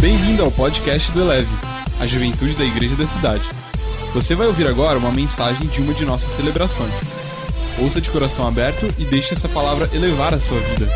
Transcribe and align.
Bem-vindo 0.00 0.42
ao 0.42 0.50
podcast 0.50 1.12
do 1.12 1.20
Eleve, 1.20 1.50
a 2.00 2.06
juventude 2.06 2.54
da 2.54 2.64
igreja 2.64 2.96
da 2.96 3.06
cidade. 3.06 3.44
Você 4.14 4.34
vai 4.34 4.46
ouvir 4.46 4.66
agora 4.66 4.98
uma 4.98 5.12
mensagem 5.12 5.68
de 5.68 5.82
uma 5.82 5.92
de 5.92 6.06
nossas 6.06 6.30
celebrações. 6.32 6.90
Ouça 7.78 8.00
de 8.00 8.08
coração 8.08 8.48
aberto 8.48 8.86
e 8.98 9.04
deixe 9.04 9.34
essa 9.34 9.46
palavra 9.46 9.90
elevar 9.94 10.32
a 10.32 10.40
sua 10.40 10.58
vida. 10.58 10.86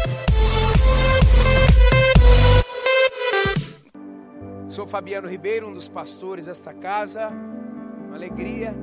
Sou 4.71 4.87
Fabiano 4.87 5.29
Ribeiro, 5.29 5.69
um 5.69 5.75
dos 5.75 5.87
pastores 5.87 6.47
desta 6.47 6.73
casa. 6.73 7.29
Uma 8.07 8.17
alegria 8.17 8.75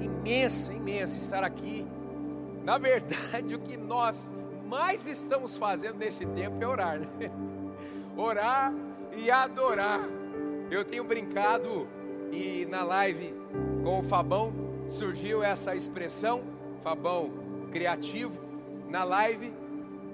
imensa, 0.00 0.72
imensa 0.72 1.18
estar 1.18 1.42
aqui. 1.42 1.84
Na 2.62 2.78
verdade, 2.78 3.56
o 3.56 3.58
que 3.58 3.76
nós 3.76 4.16
mais 4.68 5.08
estamos 5.08 5.58
fazendo 5.58 5.96
neste 5.96 6.24
tempo 6.26 6.62
é 6.62 6.66
orar, 6.68 7.00
né? 7.00 7.28
Orar 8.16 8.72
e 9.16 9.30
adorar. 9.30 10.00
Eu 10.70 10.84
tenho 10.84 11.04
brincado 11.04 11.86
e 12.32 12.66
na 12.66 12.82
live 12.82 13.34
com 13.82 14.00
o 14.00 14.02
Fabão 14.02 14.52
surgiu 14.88 15.42
essa 15.42 15.74
expressão, 15.74 16.42
Fabão 16.80 17.30
criativo. 17.70 18.42
Na 18.88 19.04
live 19.04 19.52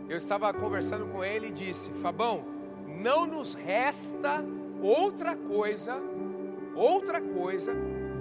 eu 0.08 0.16
estava 0.16 0.52
conversando 0.52 1.06
com 1.06 1.24
ele 1.24 1.48
e 1.48 1.52
disse: 1.52 1.90
Fabão, 1.92 2.44
não 2.86 3.26
nos 3.26 3.54
resta 3.54 4.44
outra 4.82 5.36
coisa, 5.36 5.96
outra 6.74 7.20
coisa, 7.20 7.72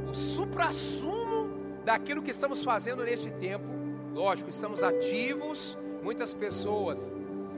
o 0.09 0.13
suprassumo 0.13 1.49
daquilo 1.83 2.21
que 2.21 2.31
estamos 2.31 2.63
fazendo 2.63 3.03
neste 3.03 3.31
tempo. 3.31 3.65
Lógico, 4.13 4.49
estamos 4.49 4.83
ativos, 4.83 5.77
muitas 6.03 6.33
pessoas 6.33 7.15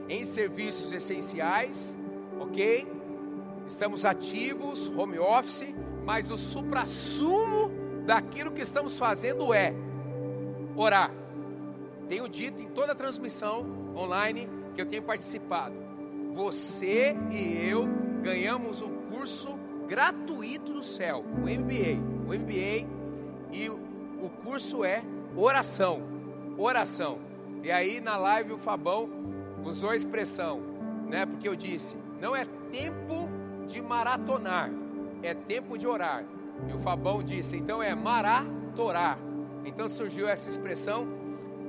em 0.08 0.24
serviços 0.24 0.92
essenciais, 0.92 1.98
ok? 2.40 3.01
Estamos 3.66 4.04
ativos, 4.04 4.88
home 4.88 5.18
office, 5.18 5.74
mas 6.04 6.30
o 6.30 6.38
suprassumo 6.38 7.70
daquilo 8.04 8.50
que 8.50 8.62
estamos 8.62 8.98
fazendo 8.98 9.54
é 9.54 9.74
orar. 10.76 11.12
Tenho 12.08 12.28
dito 12.28 12.62
em 12.62 12.68
toda 12.68 12.92
a 12.92 12.94
transmissão 12.94 13.66
online 13.96 14.48
que 14.74 14.80
eu 14.80 14.86
tenho 14.86 15.02
participado. 15.02 15.74
Você 16.32 17.16
e 17.30 17.68
eu 17.68 17.86
ganhamos 18.22 18.82
um 18.82 19.02
curso 19.10 19.58
gratuito 19.86 20.72
do 20.72 20.82
céu, 20.82 21.24
o 21.36 21.40
MBA. 21.40 22.00
O 22.26 22.34
MBA 22.34 22.88
e 23.52 23.68
o 23.68 24.30
curso 24.44 24.84
é 24.84 25.02
oração. 25.36 26.02
Oração. 26.56 27.18
E 27.62 27.70
aí 27.70 28.00
na 28.00 28.16
live 28.16 28.52
o 28.52 28.58
Fabão 28.58 29.08
usou 29.64 29.90
a 29.90 29.96
expressão, 29.96 30.60
né? 31.08 31.26
Porque 31.26 31.48
eu 31.48 31.54
disse, 31.54 31.96
não 32.20 32.34
é 32.34 32.44
tempo 32.70 33.28
de 33.66 33.80
maratonar, 33.80 34.70
é 35.22 35.34
tempo 35.34 35.78
de 35.78 35.86
orar. 35.86 36.24
E 36.68 36.72
o 36.72 36.78
Fabão 36.78 37.22
disse, 37.22 37.56
então 37.56 37.82
é 37.82 37.94
maratorar. 37.94 39.18
Então 39.64 39.88
surgiu 39.88 40.28
essa 40.28 40.48
expressão, 40.48 41.06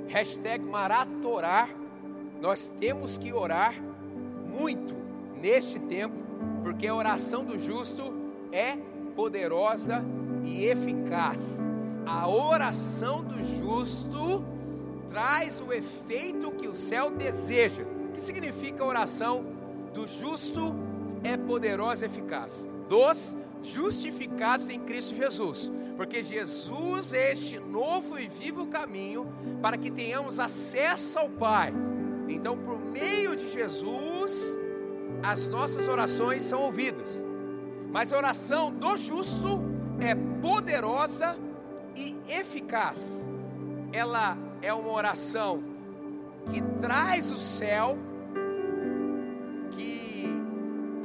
hashtag 0.07 0.63
maratorar. 0.63 1.69
Nós 2.41 2.69
temos 2.79 3.17
que 3.17 3.31
orar 3.33 3.75
muito 4.45 4.95
neste 5.39 5.79
tempo, 5.79 6.15
porque 6.63 6.87
a 6.87 6.95
oração 6.95 7.43
do 7.43 7.59
justo 7.59 8.13
é 8.51 8.77
poderosa 9.15 10.03
e 10.43 10.65
eficaz. 10.65 11.59
A 12.05 12.27
oração 12.27 13.23
do 13.23 13.43
justo 13.43 14.43
traz 15.07 15.61
o 15.61 15.71
efeito 15.71 16.51
que 16.51 16.67
o 16.67 16.75
céu 16.75 17.09
deseja. 17.09 17.83
O 17.83 18.11
que 18.11 18.21
significa 18.21 18.83
a 18.83 18.87
oração 18.87 19.45
do 19.93 20.07
justo 20.07 20.75
é 21.23 21.37
poderosa 21.37 22.05
e 22.05 22.07
eficaz? 22.07 22.67
Dos 22.89 23.35
justificados 23.61 24.69
em 24.69 24.79
Cristo 24.79 25.15
Jesus. 25.15 25.71
Porque 25.95 26.21
Jesus 26.21 27.13
é 27.13 27.31
este 27.31 27.59
novo 27.59 28.19
e 28.19 28.27
vivo 28.27 28.67
caminho 28.67 29.27
para 29.61 29.77
que 29.77 29.89
tenhamos 29.89 30.39
acesso 30.39 31.19
ao 31.19 31.29
Pai. 31.29 31.73
Então, 32.27 32.57
por 32.57 32.77
meio 32.79 33.35
de 33.35 33.49
Jesus, 33.49 34.57
as 35.21 35.47
nossas 35.47 35.87
orações 35.87 36.43
são 36.43 36.61
ouvidas. 36.61 37.23
Mas 37.91 38.11
a 38.11 38.17
oração 38.17 38.71
do 38.71 38.97
justo 38.97 39.61
é 39.99 40.15
poderosa 40.41 41.37
e 41.95 42.15
eficaz. 42.27 43.27
Ela 43.91 44.37
é 44.61 44.73
uma 44.73 44.91
oração 44.91 45.63
que 46.51 46.61
traz 46.81 47.31
o 47.31 47.37
céu, 47.37 47.97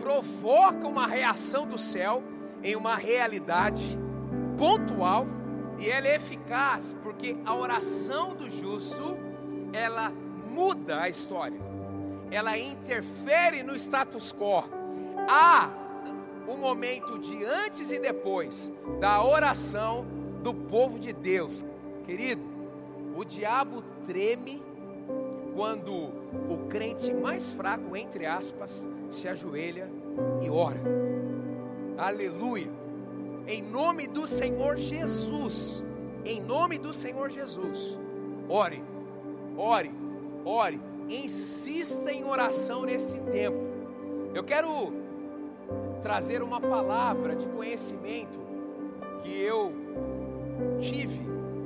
provoca 0.09 0.89
uma 0.89 1.07
reação 1.07 1.67
do 1.67 1.77
céu 1.77 2.23
em 2.65 2.75
uma 2.75 2.97
realidade 2.97 3.99
pontual 4.57 5.27
e 5.79 5.87
ela 5.91 6.09
é 6.09 6.17
eficaz 6.17 6.97
porque 7.03 7.37
a 7.45 7.55
oração 7.55 8.35
do 8.35 8.51
justo 8.51 9.19
ela 9.71 10.11
muda 10.51 11.03
a 11.03 11.11
história. 11.11 11.61
Ela 12.31 12.57
interfere 12.57 13.63
no 13.63 13.75
status 13.75 14.33
quo. 14.33 14.65
Há 15.29 15.69
o 16.47 16.57
momento 16.57 17.19
de 17.19 17.45
antes 17.45 17.91
e 17.91 17.99
depois 17.99 18.73
da 18.99 19.23
oração 19.23 20.07
do 20.43 20.55
povo 20.55 20.99
de 20.99 21.13
Deus. 21.13 21.67
Querido, 22.07 22.43
o 23.15 23.27
diabo 23.27 23.85
treme 24.07 24.63
quando 25.55 25.93
o 25.93 26.67
crente 26.67 27.13
mais 27.13 27.53
fraco, 27.53 27.95
entre 27.95 28.25
aspas, 28.25 28.89
se 29.11 29.29
ajoelha 29.29 29.98
e 30.41 30.51
ora. 30.51 30.81
Aleluia. 31.97 32.71
Em 33.47 33.63
nome 33.63 34.07
do 34.07 34.27
Senhor 34.27 34.77
Jesus. 34.77 35.85
Em 36.25 36.41
nome 36.41 36.79
do 36.79 36.93
Senhor 36.93 37.31
Jesus. 37.31 37.99
Ore, 38.49 38.83
ore, 39.57 39.91
ore. 40.45 40.81
Insista 41.09 42.13
em 42.13 42.25
oração 42.25 42.83
nesse 42.83 43.19
tempo. 43.21 43.59
Eu 44.35 44.45
quero 44.45 44.93
trazer 46.03 46.43
uma 46.43 46.61
palavra 46.61 47.35
de 47.35 47.47
conhecimento 47.49 48.39
que 49.23 49.33
eu 49.41 49.73
tive. 50.81 51.21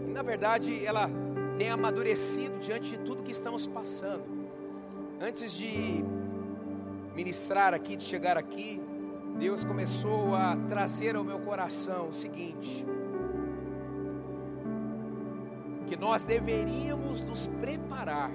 E 0.06 0.10
na 0.10 0.22
verdade 0.22 0.84
ela 0.84 1.10
tem 1.58 1.70
amadurecido 1.70 2.58
diante 2.58 2.90
de 2.90 2.98
tudo 2.98 3.22
que 3.22 3.32
estamos 3.32 3.66
passando. 3.66 4.24
Antes 5.20 5.52
de 5.52 6.04
ministrar 7.14 7.74
aqui, 7.74 7.96
de 7.96 8.04
chegar 8.04 8.36
aqui, 8.36 8.80
Deus 9.38 9.64
começou 9.64 10.34
a 10.34 10.56
trazer 10.68 11.16
ao 11.16 11.24
meu 11.24 11.38
coração 11.40 12.08
o 12.08 12.12
seguinte: 12.12 12.86
que 15.86 15.96
nós 15.96 16.24
deveríamos 16.24 17.22
nos 17.22 17.46
preparar 17.46 18.30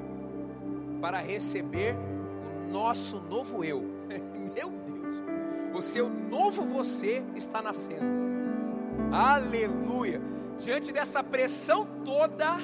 para 1.02 1.20
receber 1.20 1.96
o 1.96 2.72
nosso 2.72 3.20
novo 3.22 3.64
eu. 3.64 3.82
Meu 4.54 4.70
Deus, 4.70 5.16
o 5.76 5.82
seu 5.82 6.10
novo 6.10 6.64
você 6.64 7.24
está 7.36 7.62
nascendo. 7.62 8.28
Aleluia! 9.12 10.22
Diante 10.60 10.92
dessa 10.92 11.24
pressão 11.24 11.88
toda, 12.04 12.58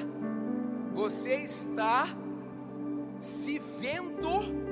você 0.93 1.35
está 1.35 2.07
se 3.19 3.59
vendo 3.79 4.62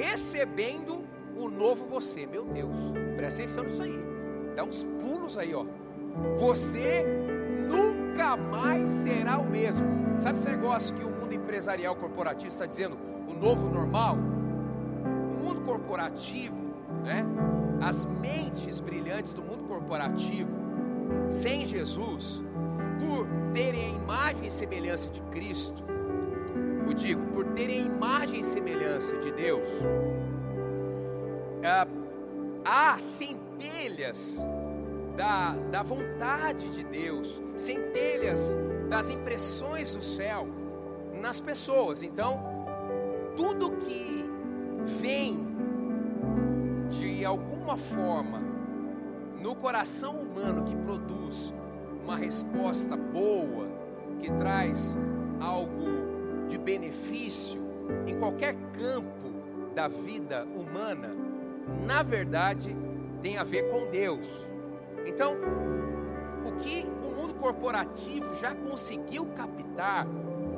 recebendo 0.00 1.04
o 1.36 1.48
novo 1.48 1.86
você. 1.86 2.26
Meu 2.26 2.44
Deus, 2.44 2.78
presta 3.16 3.42
atenção 3.42 3.64
nisso 3.64 3.82
aí. 3.82 4.04
Dá 4.56 4.64
uns 4.64 4.84
pulos 4.84 5.36
aí, 5.36 5.54
ó. 5.54 5.64
Você 6.38 7.04
nunca 7.68 8.36
mais 8.36 8.90
será 8.90 9.38
o 9.38 9.48
mesmo. 9.48 9.86
Sabe 10.18 10.38
esse 10.38 10.48
negócio 10.48 10.94
que 10.96 11.04
o 11.04 11.10
mundo 11.10 11.34
empresarial 11.34 11.94
corporativo 11.96 12.48
está 12.48 12.66
dizendo? 12.66 12.96
O 13.28 13.34
novo 13.34 13.68
normal? 13.68 14.16
O 14.16 15.44
mundo 15.44 15.62
corporativo, 15.62 16.56
né? 17.04 17.24
As 17.80 18.04
mentes 18.04 18.80
brilhantes 18.80 19.32
do 19.32 19.42
mundo 19.42 19.64
corporativo, 19.64 20.50
sem 21.30 21.64
Jesus, 21.64 22.42
por 22.98 23.26
terem 23.54 23.84
a 23.84 23.96
imagem 23.96 24.48
e 24.48 24.50
semelhança 24.50 25.08
de 25.08 25.22
Cristo, 25.22 25.82
eu 26.86 26.94
digo, 26.94 27.22
terem 27.54 27.86
imagem 27.86 28.40
e 28.40 28.44
semelhança 28.44 29.16
de 29.18 29.30
Deus, 29.32 29.68
ah, 31.64 31.86
há 32.64 32.98
centelhas 32.98 34.44
da, 35.16 35.54
da 35.70 35.82
vontade 35.82 36.68
de 36.70 36.84
Deus, 36.84 37.42
centelhas 37.56 38.56
das 38.88 39.10
impressões 39.10 39.94
do 39.94 40.02
céu 40.02 40.46
nas 41.20 41.40
pessoas. 41.40 42.02
Então, 42.02 42.40
tudo 43.36 43.72
que 43.72 44.24
vem 44.84 45.46
de 46.88 47.24
alguma 47.24 47.76
forma 47.76 48.40
no 49.40 49.54
coração 49.54 50.16
humano 50.16 50.64
que 50.64 50.76
produz 50.76 51.54
uma 52.02 52.16
resposta 52.16 52.96
boa, 52.96 53.68
que 54.18 54.30
traz 54.32 54.96
algo 55.38 56.09
de 56.50 56.58
benefício 56.58 57.62
em 58.06 58.18
qualquer 58.18 58.54
campo 58.72 59.30
da 59.74 59.86
vida 59.86 60.44
humana, 60.44 61.14
na 61.86 62.02
verdade, 62.02 62.76
tem 63.22 63.38
a 63.38 63.44
ver 63.44 63.70
com 63.70 63.88
Deus. 63.88 64.50
Então, 65.06 65.36
o 66.44 66.52
que 66.56 66.84
o 67.04 67.14
mundo 67.14 67.34
corporativo 67.34 68.34
já 68.34 68.54
conseguiu 68.54 69.26
captar 69.26 70.06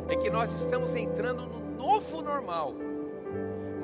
é 0.09 0.17
que 0.17 0.31
nós 0.31 0.53
estamos 0.55 0.97
entrando 0.97 1.47
no 1.47 1.77
novo 1.77 2.23
normal. 2.23 2.75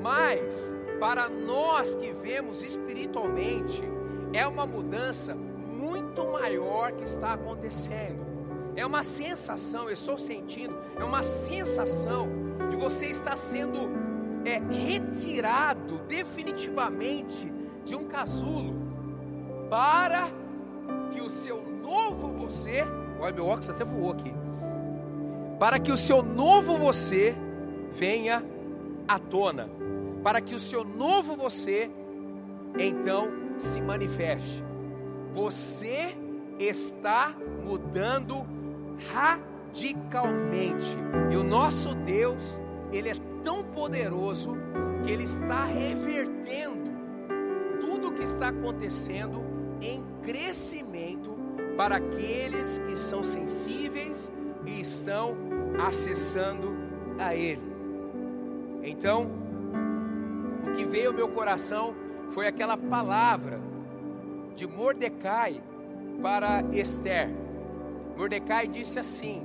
Mas, 0.01 0.73
para 0.99 1.29
nós 1.29 1.95
que 1.95 2.11
vemos 2.11 2.63
espiritualmente, 2.63 3.83
é 4.33 4.47
uma 4.47 4.65
mudança 4.65 5.35
muito 5.35 6.25
maior 6.25 6.91
que 6.91 7.03
está 7.03 7.33
acontecendo. 7.33 8.28
É 8.79 8.85
uma 8.85 9.03
sensação, 9.03 9.87
eu 9.87 9.91
estou 9.91 10.17
sentindo, 10.17 10.73
é 10.95 11.03
uma 11.03 11.25
sensação 11.25 12.29
de 12.69 12.77
você 12.77 13.07
estar 13.07 13.35
sendo 13.35 13.89
é, 14.45 14.57
retirado 14.73 15.99
definitivamente 16.07 17.51
de 17.83 17.93
um 17.93 18.07
casulo 18.07 18.73
para 19.69 20.29
que 21.11 21.19
o 21.19 21.29
seu 21.29 21.61
novo 21.61 22.29
você, 22.29 22.85
olha 23.19 23.35
meu 23.35 23.47
óculos 23.47 23.69
até 23.69 23.83
voou 23.83 24.13
aqui, 24.13 24.33
para 25.59 25.77
que 25.77 25.91
o 25.91 25.97
seu 25.97 26.23
novo 26.23 26.77
você 26.77 27.35
venha 27.91 28.41
à 29.05 29.19
tona, 29.19 29.69
para 30.23 30.39
que 30.39 30.55
o 30.55 30.59
seu 30.59 30.85
novo 30.85 31.35
você 31.35 31.91
então 32.79 33.27
se 33.57 33.81
manifeste. 33.81 34.63
Você 35.33 36.15
está 36.57 37.35
mudando 37.65 38.57
radicalmente. 39.11 40.97
E 41.31 41.37
o 41.37 41.43
nosso 41.43 41.95
Deus, 41.95 42.61
ele 42.91 43.09
é 43.09 43.15
tão 43.43 43.63
poderoso 43.63 44.57
que 45.03 45.11
ele 45.11 45.23
está 45.23 45.65
revertendo 45.65 46.89
tudo 47.79 48.09
o 48.09 48.13
que 48.13 48.23
está 48.23 48.49
acontecendo 48.49 49.43
em 49.81 50.03
crescimento 50.21 51.37
para 51.77 51.95
aqueles 51.95 52.79
que 52.79 52.95
são 52.97 53.23
sensíveis 53.23 54.31
e 54.65 54.81
estão 54.81 55.35
acessando 55.87 56.75
a 57.17 57.33
ele. 57.33 57.69
Então, 58.83 59.29
o 60.67 60.71
que 60.71 60.85
veio 60.85 61.09
ao 61.09 61.13
meu 61.13 61.29
coração 61.29 61.95
foi 62.29 62.47
aquela 62.47 62.77
palavra 62.77 63.59
de 64.55 64.67
Mordecai 64.67 65.61
para 66.21 66.61
Esther. 66.73 67.29
Mordecai 68.19 68.67
disse 68.67 68.99
assim: 68.99 69.41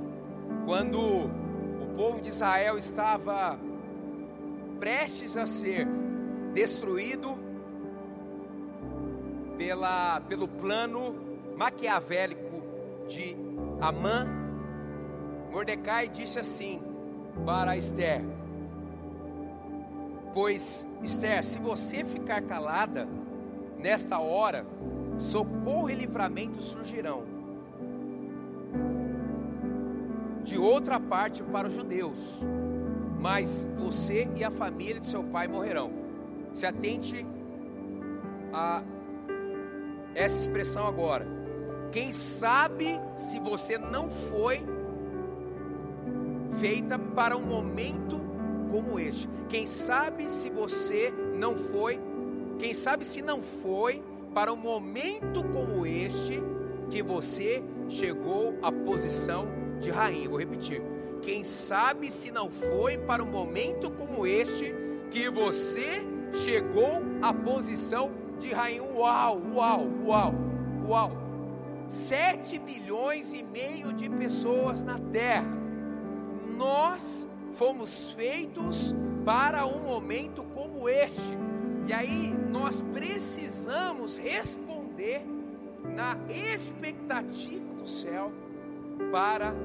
quando 0.65 0.99
o 0.99 1.93
povo 1.95 2.19
de 2.19 2.27
Israel 2.27 2.77
estava 2.77 3.57
prestes 4.81 5.37
a 5.37 5.47
ser 5.47 5.87
destruído 6.53 7.37
pela, 9.57 10.19
pelo 10.27 10.49
plano 10.49 11.15
maquiavélico 11.55 12.61
de 13.07 13.37
Amã, 13.79 14.27
Mordecai 15.53 16.09
disse 16.09 16.37
assim 16.37 16.83
para 17.45 17.77
Esther: 17.77 18.25
Pois, 20.33 20.85
Esther, 21.01 21.45
se 21.45 21.59
você 21.59 22.03
ficar 22.03 22.41
calada, 22.41 23.07
nesta 23.77 24.19
hora, 24.19 24.65
socorro 25.17 25.89
e 25.89 25.95
livramento 25.95 26.61
surgirão 26.61 27.34
de 30.45 30.59
outra 30.59 30.99
parte 30.99 31.43
para 31.43 31.67
os 31.67 31.73
judeus, 31.73 32.39
mas 33.19 33.67
você 33.75 34.29
e 34.35 34.43
a 34.43 34.51
família 34.51 34.99
de 34.99 35.07
seu 35.07 35.23
pai 35.23 35.47
morrerão. 35.47 35.91
Se 36.53 36.67
atente 36.67 37.25
a 38.53 38.83
essa 40.13 40.39
expressão 40.39 40.87
agora. 40.87 41.27
Quem 41.91 42.13
sabe 42.13 43.01
se 43.17 43.39
você 43.39 43.77
não 43.77 44.09
foi 44.09 44.63
feita 46.59 46.99
para 46.99 47.35
um 47.35 47.45
momento 47.45 48.21
como 48.69 48.99
este? 48.99 49.27
Quem 49.49 49.65
sabe 49.65 50.29
se 50.29 50.49
você 50.49 51.11
não 51.35 51.55
foi, 51.55 51.99
quem 52.59 52.73
sabe 52.73 53.03
se 53.03 53.21
não 53.21 53.41
foi 53.41 54.03
para 54.33 54.53
um 54.53 54.57
momento 54.57 55.43
como 55.51 55.85
este 55.85 56.41
que 56.89 57.01
você 57.01 57.63
chegou 57.89 58.57
à 58.61 58.71
posição 58.71 59.64
de 59.79 59.91
rainha. 59.91 60.29
Vou 60.29 60.39
repetir. 60.39 60.81
Quem 61.21 61.43
sabe 61.43 62.11
se 62.11 62.31
não 62.31 62.49
foi 62.49 62.97
para 62.97 63.23
um 63.23 63.29
momento 63.29 63.89
como 63.89 64.27
este 64.27 64.73
que 65.09 65.29
você 65.29 66.05
chegou 66.33 67.01
à 67.21 67.33
posição 67.33 68.11
de 68.39 68.51
rainha. 68.53 68.83
Uau, 68.83 69.41
uau, 69.53 69.87
uau, 70.05 70.33
uau. 70.87 71.11
Sete 71.87 72.59
bilhões 72.59 73.33
e 73.33 73.43
meio 73.43 73.93
de 73.93 74.09
pessoas 74.09 74.83
na 74.83 74.99
terra. 74.99 75.47
Nós 76.57 77.27
fomos 77.51 78.11
feitos 78.11 78.93
para 79.25 79.65
um 79.65 79.83
momento 79.83 80.43
como 80.53 80.87
este. 80.87 81.37
E 81.87 81.93
aí 81.93 82.33
nós 82.49 82.81
precisamos 82.81 84.17
responder 84.17 85.23
na 85.95 86.17
expectativa 86.29 87.73
do 87.73 87.87
céu 87.87 88.31
para 89.15 89.55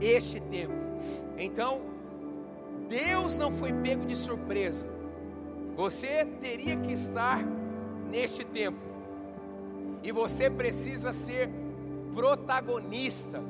este 0.00 0.38
tempo. 0.38 0.80
Então, 1.36 1.80
Deus 2.88 3.36
não 3.36 3.50
foi 3.50 3.72
pego 3.72 4.06
de 4.06 4.14
surpresa. 4.14 4.88
Você 5.74 6.24
teria 6.40 6.76
que 6.76 6.92
estar 6.92 7.44
neste 8.08 8.44
tempo. 8.44 8.78
E 10.04 10.12
você 10.12 10.48
precisa 10.48 11.12
ser 11.12 11.50
protagonista 12.14 13.42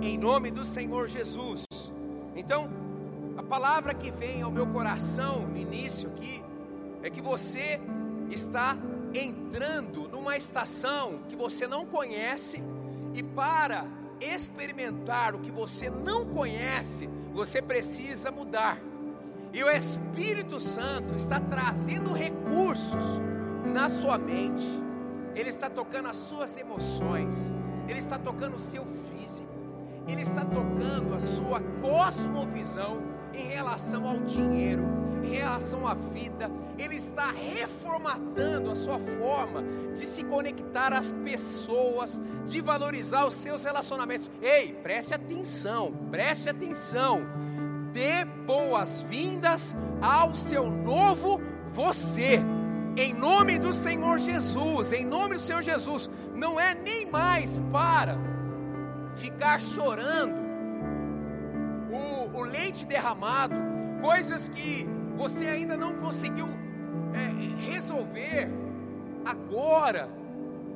em 0.00 0.16
nome 0.16 0.52
do 0.52 0.64
Senhor 0.64 1.08
Jesus. 1.08 1.64
Então, 2.36 2.70
a 3.36 3.42
palavra 3.42 3.92
que 3.92 4.12
vem 4.12 4.42
ao 4.42 4.50
meu 4.52 4.68
coração 4.68 5.44
no 5.44 5.56
início 5.56 6.08
aqui 6.10 6.40
é 7.02 7.10
que 7.10 7.20
você 7.20 7.80
está 8.30 8.76
entrando 9.12 10.08
numa 10.08 10.36
estação 10.36 11.18
que 11.28 11.34
você 11.34 11.66
não 11.66 11.84
conhece 11.84 12.62
e 13.12 13.24
para 13.24 13.98
experimentar 14.20 15.34
o 15.34 15.38
que 15.38 15.50
você 15.50 15.90
não 15.90 16.24
conhece, 16.26 17.08
você 17.32 17.60
precisa 17.62 18.30
mudar. 18.30 18.80
E 19.52 19.62
o 19.62 19.70
Espírito 19.70 20.60
Santo 20.60 21.14
está 21.14 21.40
trazendo 21.40 22.12
recursos 22.12 23.20
na 23.64 23.88
sua 23.88 24.18
mente, 24.18 24.66
Ele 25.34 25.48
está 25.48 25.70
tocando 25.70 26.08
as 26.08 26.16
suas 26.16 26.56
emoções, 26.56 27.54
Ele 27.88 27.98
está 27.98 28.18
tocando 28.18 28.56
o 28.56 28.58
seu 28.58 28.84
físico, 28.84 29.48
Ele 30.06 30.22
está 30.22 30.44
tocando 30.44 31.14
a 31.14 31.20
sua 31.20 31.60
cosmovisão 31.80 33.02
em 33.32 33.46
relação 33.46 34.06
ao 34.06 34.18
dinheiro, 34.18 34.84
em 35.24 35.34
relação 35.34 35.86
à 35.86 35.94
vida, 35.94 36.50
Ele 36.78 36.96
está 36.96 37.30
reformatando 37.30 38.70
a 38.70 38.74
sua 38.74 38.98
forma 38.98 39.62
de 39.92 40.06
se 40.06 40.24
conectar 40.24 40.92
às 40.92 41.12
pessoas, 41.12 42.22
de 42.46 42.60
valorizar 42.60 43.26
os 43.26 43.34
seus 43.34 43.64
relacionamentos. 43.64 44.30
Ei, 44.40 44.72
preste 44.72 45.14
atenção, 45.14 45.92
preste 46.10 46.48
atenção. 46.48 47.26
Dê 47.92 48.24
boas-vindas 48.24 49.74
ao 50.00 50.34
seu 50.34 50.70
novo 50.70 51.40
você. 51.72 52.40
Em 52.96 53.14
nome 53.14 53.58
do 53.58 53.72
Senhor 53.72 54.18
Jesus, 54.18 54.92
em 54.92 55.04
nome 55.04 55.36
do 55.36 55.40
Senhor 55.40 55.62
Jesus, 55.62 56.10
não 56.34 56.58
é 56.58 56.74
nem 56.74 57.06
mais 57.06 57.60
para 57.70 58.18
ficar 59.14 59.60
chorando 59.60 60.40
o, 61.92 62.38
o 62.38 62.42
leite 62.42 62.86
derramado, 62.86 63.54
coisas 64.00 64.48
que 64.48 64.97
você 65.18 65.46
ainda 65.46 65.76
não 65.76 65.94
conseguiu 65.94 66.46
é, 67.12 67.70
resolver, 67.70 68.48
agora 69.24 70.08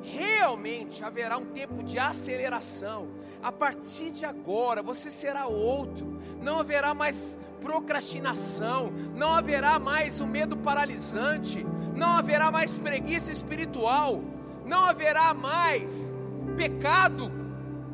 realmente 0.02 1.04
haverá 1.04 1.38
um 1.38 1.46
tempo 1.46 1.82
de 1.84 1.96
aceleração. 1.99 3.08
A 3.40 3.52
partir 3.52 4.11
de 4.11 4.26
agora 4.26 4.82
você 4.82 5.11
será 5.11 5.46
outro. 5.46 6.20
Não 6.40 6.58
haverá 6.58 6.92
mais 6.92 7.38
procrastinação, 7.61 8.92
não 9.14 9.32
haverá 9.32 9.78
mais 9.78 10.20
o 10.20 10.26
medo 10.26 10.56
paralisante, 10.56 11.64
não 11.94 12.08
haverá 12.08 12.50
mais 12.50 12.76
preguiça 12.76 13.30
espiritual, 13.30 14.20
não 14.66 14.80
haverá 14.80 15.32
mais 15.32 16.12
pecado 16.56 17.30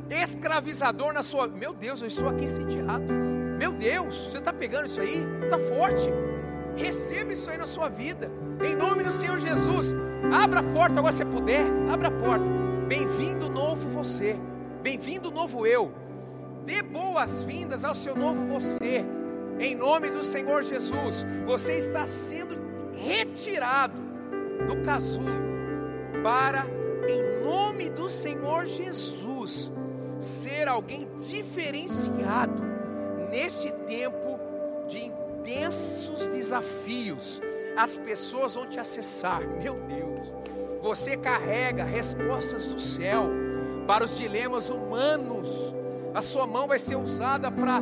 escravizador 0.09 1.13
na 1.13 1.23
sua. 1.23 1.47
Meu 1.47 1.75
Deus, 1.75 2.01
eu 2.01 2.09
estou 2.09 2.29
aqui 2.29 2.45
incendiado. 2.45 3.13
Meu 3.59 3.73
Deus, 3.73 4.31
você 4.31 4.39
está 4.39 4.53
pegando 4.53 4.87
isso 4.87 5.01
aí? 5.03 5.27
Está 5.45 5.59
forte. 5.59 6.09
Receba 6.79 7.33
isso 7.33 7.51
aí 7.51 7.59
na 7.59 7.67
sua 7.67 7.89
vida. 7.89 8.31
Em 8.65 8.77
nome 8.77 9.03
do 9.03 9.11
Senhor 9.11 9.39
Jesus. 9.39 9.95
Abra 10.33 10.61
a 10.61 10.63
porta 10.63 11.01
agora 11.01 11.13
se 11.13 11.25
puder. 11.25 11.67
Abra 11.93 12.07
a 12.07 12.11
porta. 12.13 12.47
Bem-vindo 12.87 13.51
novo 13.51 13.89
você. 13.89 14.39
Bem-vindo 14.81 15.29
novo 15.29 15.67
eu. 15.67 15.93
Dê 16.65 16.81
boas-vindas 16.81 17.85
ao 17.85 17.97
seu 17.97 18.15
novo 18.15 18.47
você. 18.47 19.05
Em 19.59 19.75
nome 19.75 20.09
do 20.09 20.23
Senhor 20.23 20.63
Jesus. 20.63 21.27
Você 21.47 21.75
está 21.75 22.07
sendo 22.07 22.57
retirado 22.95 23.99
do 24.67 24.81
casulo 24.83 25.27
para, 26.23 26.65
em 27.09 27.45
nome 27.45 27.91
do 27.91 28.09
Senhor 28.09 28.67
Jesus, 28.67 29.73
ser 30.21 30.69
alguém 30.69 31.09
diferenciado 31.17 32.63
neste 33.31 33.73
tempo 33.73 34.39
de 34.89 35.13
intensos 35.39 36.27
desafios. 36.27 37.41
As 37.77 37.97
pessoas 37.97 38.55
vão 38.55 38.67
te 38.67 38.81
acessar, 38.81 39.41
meu 39.41 39.75
Deus. 39.75 40.29
Você 40.83 41.17
carrega 41.17 41.85
respostas 41.85 42.67
do 42.67 42.81
céu 42.81 43.29
para 43.87 44.05
os 44.05 44.17
dilemas 44.19 44.71
humanos. 44.71 45.75
A 46.15 46.23
sua 46.23 46.47
mão 46.47 46.67
vai 46.67 46.79
ser 46.79 46.97
usada 46.97 47.51
para 47.51 47.81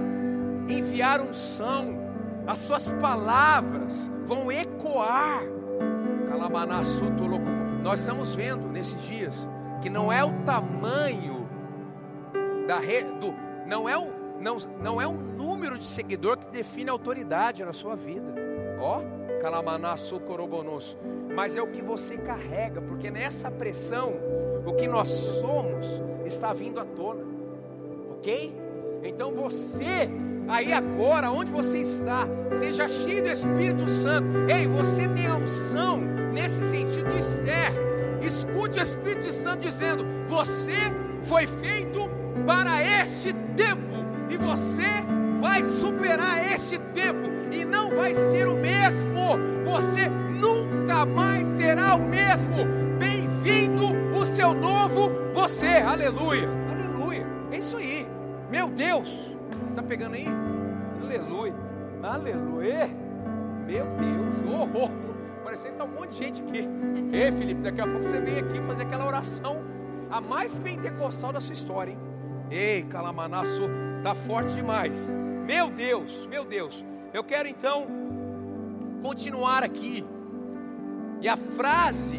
enviar 0.68 1.20
unção. 1.20 1.96
As 2.46 2.58
suas 2.58 2.90
palavras 2.92 4.10
vão 4.24 4.52
ecoar. 4.52 5.42
Nós 7.82 8.00
estamos 8.00 8.34
vendo 8.34 8.68
nesses 8.68 9.02
dias 9.02 9.48
que 9.80 9.88
não 9.88 10.12
é 10.12 10.24
o 10.24 10.32
tamanho 10.44 11.48
da 12.66 12.78
rede, 12.78 13.12
do, 13.12 13.32
não 13.66 13.88
é 13.88 13.96
o 13.96 14.16
não, 14.40 14.58
não 14.82 15.00
é 15.00 15.06
o 15.06 15.12
número 15.12 15.45
de 15.78 15.84
seguidor 15.84 16.38
que 16.38 16.46
define 16.46 16.90
a 16.90 16.92
autoridade 16.92 17.64
na 17.64 17.72
sua 17.72 17.94
vida. 17.94 18.34
Ó, 18.78 19.00
oh, 19.00 19.16
corobonoso. 20.20 20.98
Mas 21.34 21.56
é 21.56 21.62
o 21.62 21.66
que 21.66 21.82
você 21.82 22.16
carrega, 22.16 22.80
porque 22.80 23.10
nessa 23.10 23.50
pressão, 23.50 24.14
o 24.66 24.72
que 24.74 24.88
nós 24.88 25.08
somos 25.08 25.86
está 26.24 26.52
vindo 26.52 26.80
à 26.80 26.84
tona. 26.84 27.24
Ok? 28.10 28.54
Então 29.02 29.32
você, 29.32 30.08
aí 30.48 30.72
agora, 30.72 31.30
onde 31.30 31.50
você 31.50 31.78
está, 31.78 32.26
seja 32.48 32.88
cheio 32.88 33.22
do 33.22 33.30
Espírito 33.30 33.88
Santo. 33.88 34.50
Ei, 34.50 34.66
você 34.66 35.08
tem 35.08 35.26
a 35.26 35.36
unção 35.36 36.00
nesse 36.32 36.62
sentido 36.70 37.16
Esther. 37.16 37.72
Escute 38.22 38.78
o 38.78 38.82
Espírito 38.82 39.30
Santo 39.32 39.60
dizendo: 39.60 40.04
Você 40.26 40.74
foi 41.22 41.46
feito 41.46 42.10
para 42.46 42.82
este 42.82 43.32
tempo 43.56 43.96
e 44.28 44.36
você 44.36 44.82
vai 45.40 45.62
superar 45.64 46.44
este 46.52 46.78
tempo 46.78 47.28
e 47.52 47.64
não 47.64 47.90
vai 47.90 48.14
ser 48.14 48.48
o 48.48 48.54
mesmo. 48.54 49.38
Você 49.64 50.08
nunca 50.08 51.06
mais 51.06 51.46
será 51.46 51.94
o 51.94 52.02
mesmo. 52.02 52.64
Bem-vindo 52.98 53.86
o 54.18 54.26
seu 54.26 54.54
novo 54.54 55.10
você. 55.32 55.66
Aleluia. 55.66 56.48
Aleluia. 56.70 57.26
É 57.50 57.58
isso 57.58 57.76
aí. 57.76 58.06
Meu 58.50 58.68
Deus. 58.68 59.34
Tá 59.74 59.82
pegando 59.82 60.14
aí? 60.14 60.26
Aleluia. 61.02 61.54
Aleluia. 62.02 62.88
Meu 63.66 63.84
Deus. 63.84 64.36
Oh, 64.48 64.84
oh. 64.84 65.44
Parecendo 65.44 65.72
que 65.72 65.78
tá 65.78 65.84
um 65.84 65.88
monte 65.88 66.10
de 66.10 66.16
gente 66.16 66.42
aqui. 66.42 66.68
Ei, 67.12 67.32
Felipe, 67.32 67.62
daqui 67.62 67.80
a 67.80 67.84
pouco 67.84 68.02
você 68.02 68.20
vem 68.20 68.38
aqui 68.38 68.60
fazer 68.62 68.82
aquela 68.82 69.06
oração 69.06 69.64
a 70.10 70.20
mais 70.20 70.56
pentecostal 70.56 71.32
da 71.32 71.40
sua 71.40 71.54
história, 71.54 71.92
hein? 71.92 71.98
Ei, 72.50 72.82
Calamanaço, 72.84 73.62
tá 74.02 74.14
forte 74.14 74.54
demais. 74.54 74.96
Meu 75.46 75.70
Deus, 75.70 76.26
meu 76.26 76.44
Deus. 76.44 76.84
Eu 77.14 77.22
quero 77.22 77.48
então 77.48 77.86
continuar 79.00 79.62
aqui. 79.62 80.04
E 81.20 81.28
a 81.28 81.36
frase 81.36 82.18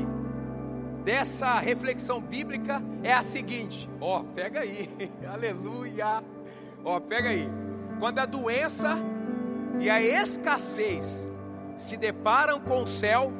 dessa 1.03 1.59
reflexão 1.59 2.21
bíblica 2.21 2.81
é 3.03 3.13
a 3.13 3.21
seguinte: 3.21 3.89
ó, 3.99 4.23
pega 4.23 4.61
aí, 4.61 4.89
aleluia. 5.29 6.23
Ó, 6.85 7.01
pega 7.01 7.29
aí. 7.29 7.49
Quando 7.99 8.19
a 8.19 8.25
doença 8.25 8.95
e 9.81 9.89
a 9.89 10.01
escassez 10.01 11.29
se 11.75 11.97
deparam 11.97 12.61
com 12.61 12.83
o 12.83 12.87
céu, 12.87 13.33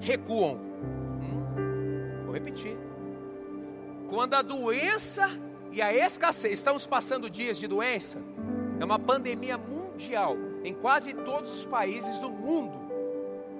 recuam. 0.00 0.54
Hum, 0.54 2.24
vou 2.26 2.32
repetir. 2.32 2.78
Quando 4.08 4.34
a 4.34 4.42
doença 4.42 5.28
e 5.72 5.82
a 5.82 5.92
escassez, 5.92 6.52
estamos 6.54 6.86
passando 6.86 7.28
dias 7.28 7.58
de 7.58 7.66
doença, 7.66 8.20
é 8.82 8.84
uma 8.84 8.98
pandemia 8.98 9.56
mundial 9.56 10.36
em 10.64 10.74
quase 10.74 11.14
todos 11.14 11.56
os 11.56 11.64
países 11.64 12.18
do 12.18 12.28
mundo. 12.28 12.76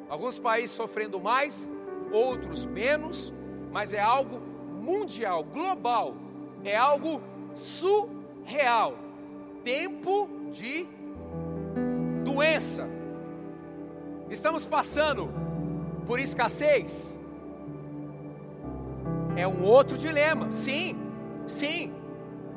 Alguns 0.09 0.41
países 0.41 0.73
sofrendo 0.73 1.21
mais, 1.21 1.71
outros 2.11 2.67
menos, 2.67 3.33
mas 3.71 3.93
é 3.93 4.00
algo 4.00 4.41
mundial, 4.81 5.45
global, 5.45 6.17
é 6.64 6.76
algo 6.76 7.23
surreal. 7.55 8.97
Tempo 9.62 10.29
de 10.50 10.88
doença. 12.25 12.88
Estamos 14.29 14.67
passando 14.67 15.31
por 16.05 16.19
escassez. 16.19 17.17
É 19.37 19.47
um 19.47 19.62
outro 19.62 19.97
dilema, 19.97 20.50
sim, 20.50 20.97
sim. 21.47 21.95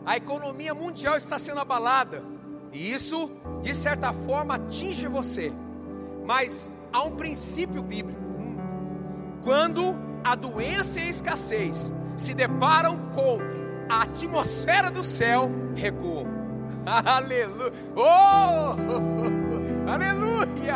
A 0.04 0.18
economia 0.18 0.74
mundial 0.74 1.16
está 1.16 1.38
sendo 1.38 1.60
abalada. 1.60 2.34
E 2.76 2.92
isso, 2.92 3.32
de 3.62 3.74
certa 3.74 4.12
forma, 4.12 4.56
atinge 4.56 5.08
você. 5.08 5.54
Mas 6.26 6.70
há 6.92 7.02
um 7.04 7.12
princípio 7.16 7.82
bíblico. 7.82 8.20
Quando 9.42 9.98
a 10.22 10.36
doença 10.36 11.00
e 11.00 11.04
a 11.04 11.10
escassez 11.10 11.94
se 12.18 12.34
deparam 12.34 12.98
com 13.14 13.40
a 13.90 14.02
atmosfera 14.02 14.92
do 14.92 15.06
céu, 15.06 15.50
recuam. 15.74 16.28
Aleluia! 16.86 17.72
Oh! 17.96 18.76
Aleluia! 19.90 20.76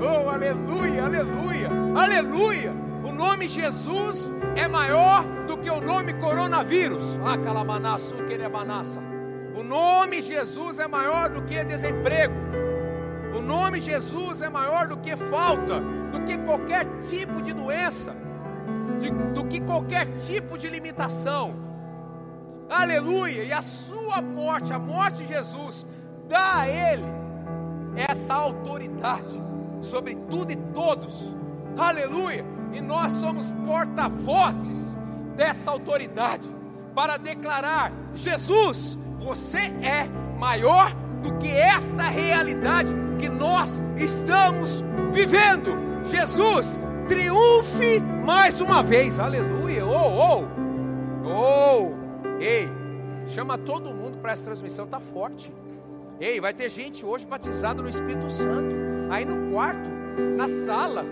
Oh, 0.00 0.28
aleluia, 0.28 1.04
aleluia, 1.04 1.68
aleluia! 1.96 2.72
O 3.04 3.12
nome 3.12 3.48
Jesus 3.48 4.30
é 4.54 4.68
maior 4.68 5.24
do 5.46 5.56
que 5.56 5.70
o 5.70 5.80
nome 5.80 6.12
coronavírus. 6.14 7.18
Ah, 7.24 7.38
calamanaço, 7.38 8.16
queremanassa. 8.26 9.00
O 9.58 9.64
nome 9.64 10.22
Jesus 10.22 10.78
é 10.78 10.86
maior 10.86 11.28
do 11.28 11.42
que 11.42 11.64
desemprego. 11.64 12.32
O 13.36 13.42
nome 13.42 13.80
Jesus 13.80 14.40
é 14.40 14.48
maior 14.48 14.86
do 14.86 14.96
que 14.98 15.16
falta, 15.16 15.80
do 16.12 16.22
que 16.22 16.38
qualquer 16.38 16.86
tipo 17.00 17.42
de 17.42 17.52
doença, 17.52 18.14
de, 19.00 19.10
do 19.10 19.44
que 19.46 19.60
qualquer 19.60 20.06
tipo 20.14 20.56
de 20.56 20.68
limitação. 20.68 21.56
Aleluia! 22.70 23.42
E 23.42 23.52
a 23.52 23.60
sua 23.60 24.22
morte, 24.22 24.72
a 24.72 24.78
morte 24.78 25.24
de 25.24 25.26
Jesus, 25.26 25.84
dá 26.28 26.60
a 26.60 26.68
Ele 26.68 27.06
essa 27.96 28.34
autoridade 28.34 29.42
sobre 29.80 30.14
tudo 30.30 30.52
e 30.52 30.56
todos. 30.56 31.36
Aleluia! 31.76 32.44
E 32.72 32.80
nós 32.80 33.12
somos 33.14 33.50
porta-vozes 33.66 34.96
dessa 35.34 35.72
autoridade 35.72 36.46
para 36.94 37.16
declarar: 37.16 37.92
Jesus, 38.14 38.96
você 39.28 39.58
é 39.82 40.08
maior 40.38 40.90
do 41.22 41.36
que 41.36 41.50
esta 41.50 42.04
realidade 42.04 42.90
que 43.18 43.28
nós 43.28 43.84
estamos 43.98 44.82
vivendo. 45.12 45.76
Jesus, 46.06 46.80
triunfe 47.06 48.00
mais 48.24 48.58
uma 48.62 48.82
vez. 48.82 49.20
Aleluia. 49.20 49.84
Oh, 49.84 50.46
oh. 51.26 51.28
Oh. 51.28 52.40
Ei, 52.40 52.70
chama 53.26 53.58
todo 53.58 53.94
mundo 53.94 54.16
para 54.16 54.32
essa 54.32 54.44
transmissão, 54.44 54.86
tá 54.86 54.98
forte. 54.98 55.52
Ei, 56.18 56.40
vai 56.40 56.54
ter 56.54 56.70
gente 56.70 57.04
hoje 57.04 57.26
batizada 57.26 57.82
no 57.82 57.88
Espírito 57.88 58.30
Santo, 58.30 58.74
aí 59.10 59.26
no 59.26 59.52
quarto, 59.52 59.90
na 60.38 60.48
sala. 60.64 61.04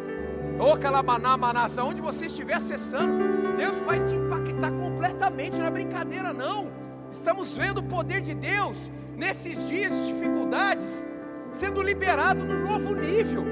Ô 0.59 0.73
oh, 0.73 0.77
Calabaná, 0.79 1.37
Manassa, 1.37 1.85
onde 1.85 2.01
você 2.01 2.27
estiver 2.27 2.55
acessando, 2.55 3.57
Deus 3.59 3.77
vai 3.83 4.03
te 4.03 4.15
impactar 4.17 4.71
completamente 4.71 5.59
na 5.59 5.71
brincadeira, 5.71 6.33
não. 6.33 6.86
Estamos 7.19 7.57
vendo 7.57 7.79
o 7.79 7.83
poder 7.83 8.21
de 8.21 8.35
Deus 8.35 8.91
nesses 9.17 9.67
dias 9.69 9.93
de 9.93 10.07
dificuldades 10.07 11.07
sendo 11.51 11.83
liberado 11.83 12.45
no 12.45 12.69
novo 12.69 12.95
nível. 12.95 13.43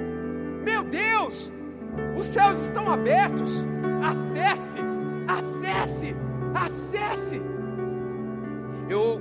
Meu 0.63 0.85
Deus, 0.85 1.51
os 2.17 2.27
céus 2.27 2.59
estão 2.59 2.93
abertos. 2.93 3.65
Acesse, 4.03 4.79
acesse, 5.27 6.15
acesse. 6.55 7.41
Eu 8.89 9.21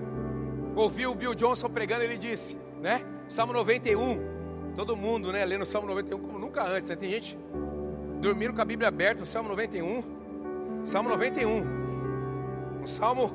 ouvi 0.76 1.08
o 1.08 1.16
Bill 1.16 1.34
Johnson 1.34 1.70
pregando, 1.70 2.04
ele 2.04 2.18
disse, 2.18 2.58
né? 2.82 3.02
Salmo 3.30 3.54
91. 3.54 4.34
Todo 4.76 4.96
mundo, 4.96 5.32
né, 5.32 5.46
lendo 5.46 5.62
o 5.62 5.66
Salmo 5.66 5.88
91 5.88 6.20
como 6.20 6.38
nunca 6.38 6.64
antes. 6.64 6.90
Né? 6.90 6.96
Tem 6.96 7.10
gente 7.10 7.38
dormindo 8.20 8.54
com 8.54 8.62
a 8.62 8.66
Bíblia 8.66 8.90
aberta, 8.90 9.24
o 9.24 9.26
Salmo 9.26 9.50
91. 9.50 10.04
Salmo 10.84 11.10
91. 11.10 11.84
Um 12.82 12.88
salmo, 12.88 13.32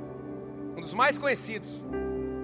um 0.79 0.81
dos 0.81 0.95
mais 0.95 1.19
conhecidos. 1.19 1.85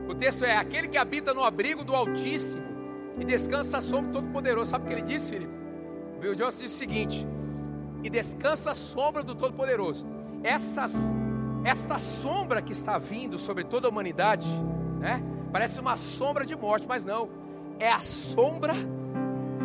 O 0.08 0.14
texto 0.14 0.44
é: 0.44 0.56
Aquele 0.56 0.88
que 0.88 0.98
habita 0.98 1.32
no 1.32 1.42
abrigo 1.42 1.84
do 1.84 1.94
Altíssimo 1.94 2.62
e 3.18 3.24
descansa 3.24 3.80
sombra 3.80 4.10
do 4.10 4.12
Todo-Poderoso. 4.14 4.70
Sabe 4.70 4.84
o 4.84 4.86
que 4.88 4.92
ele 4.92 5.02
disse, 5.02 5.30
Felipe? 5.30 5.52
Bill 6.20 6.34
Johnson 6.34 6.62
disse 6.62 6.74
o 6.74 6.78
seguinte: 6.78 7.26
E 8.02 8.10
descansa 8.10 8.72
a 8.72 8.74
sombra 8.74 9.22
do 9.22 9.34
Todo-Poderoso. 9.34 10.06
Essas, 10.42 10.92
esta 11.64 11.98
sombra 11.98 12.60
que 12.60 12.72
está 12.72 12.98
vindo 12.98 13.38
sobre 13.38 13.64
toda 13.64 13.86
a 13.86 13.90
humanidade, 13.90 14.48
né? 15.00 15.22
Parece 15.52 15.80
uma 15.80 15.96
sombra 15.96 16.44
de 16.44 16.56
morte, 16.56 16.86
mas 16.88 17.04
não. 17.04 17.28
É 17.78 17.90
a 17.90 18.00
sombra 18.00 18.74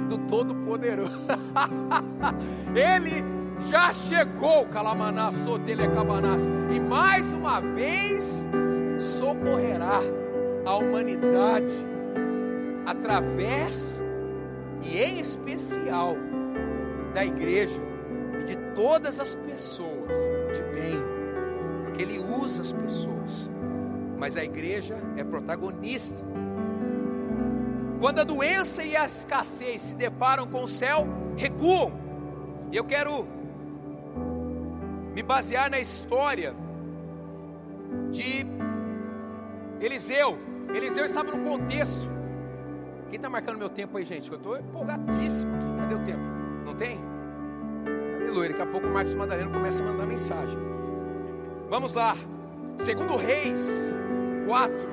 do 0.08 0.18
Todo-Poderoso. 0.20 1.20
ele 2.76 3.39
já 3.62 3.92
chegou, 3.92 4.66
Calamaná, 4.66 5.32
Sotelecabanás, 5.32 6.48
e 6.48 6.80
mais 6.80 7.32
uma 7.32 7.60
vez 7.60 8.48
socorrerá 9.00 10.00
a 10.66 10.76
humanidade 10.76 11.72
através 12.86 14.04
e 14.82 14.98
em 14.98 15.20
especial 15.20 16.16
da 17.14 17.26
igreja 17.26 17.82
e 18.42 18.46
de 18.46 18.56
todas 18.76 19.20
as 19.20 19.36
pessoas 19.36 20.14
de 20.56 20.64
bem, 20.74 20.96
porque 21.84 22.02
Ele 22.02 22.20
usa 22.20 22.62
as 22.62 22.72
pessoas, 22.72 23.52
mas 24.18 24.38
a 24.38 24.44
igreja 24.44 24.98
é 25.18 25.24
protagonista. 25.24 26.24
Quando 28.00 28.20
a 28.20 28.24
doença 28.24 28.84
e 28.84 28.96
a 28.96 29.06
escassez 29.06 29.82
se 29.82 29.96
deparam 29.96 30.48
com 30.48 30.64
o 30.64 30.68
céu, 30.68 31.06
recuam. 31.36 31.92
E 32.72 32.78
eu 32.78 32.86
quero 32.86 33.28
me 35.20 35.24
basear 35.24 35.70
na 35.70 35.80
história 35.82 36.56
de 38.10 38.46
Eliseu. 39.82 40.40
Eliseu 40.74 41.04
estava 41.04 41.36
no 41.36 41.44
contexto. 41.44 42.10
Quem 43.10 43.18
está 43.18 43.30
marcando 43.30 43.58
meu 43.58 43.68
tempo 43.68 43.98
aí, 43.98 44.06
gente? 44.06 44.32
Eu 44.32 44.38
estou 44.38 44.58
empolgadíssimo 44.58 45.54
aqui. 45.54 45.66
Cadê 45.78 45.96
o 45.96 46.06
tempo? 46.06 46.24
Não 46.66 46.74
tem? 46.74 46.98
Aleluia. 48.22 48.50
Daqui 48.52 48.62
a 48.62 48.66
pouco 48.66 48.88
o 48.88 48.92
Marcos 48.92 49.14
Madaleno 49.14 49.52
começa 49.52 49.84
a 49.84 49.88
mandar 49.88 50.06
mensagem. 50.06 50.58
Vamos 51.70 51.96
lá. 51.96 52.16
Segundo 52.78 53.18
Reis 53.18 53.94
4, 54.48 54.88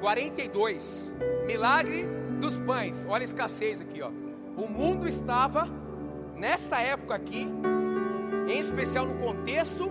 42. 0.00 1.14
Milagre 1.46 2.04
dos 2.40 2.58
pães. 2.58 3.06
Olha 3.08 3.22
a 3.22 3.24
escassez 3.24 3.80
aqui, 3.80 4.02
ó. 4.02 4.10
O 4.56 4.68
mundo 4.68 5.06
estava 5.06 5.68
nessa 6.34 6.80
época 6.80 7.14
aqui, 7.14 7.46
em 8.48 8.58
especial 8.58 9.06
no 9.06 9.14
contexto 9.16 9.90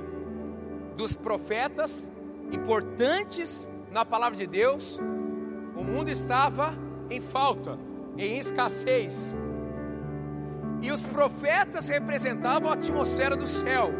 dos 0.96 1.16
profetas 1.16 2.12
importantes 2.52 3.70
na 3.92 4.04
palavra 4.04 4.38
de 4.38 4.48
Deus, 4.48 5.00
o 5.76 5.84
mundo 5.84 6.10
estava 6.10 6.74
em 7.10 7.22
falta, 7.22 7.78
em 8.18 8.38
escassez. 8.38 9.38
E 10.82 10.92
os 10.92 11.06
profetas 11.06 11.88
representavam 11.88 12.70
a 12.70 12.74
atmosfera 12.74 13.36
do 13.36 13.48
céu, 13.48 13.92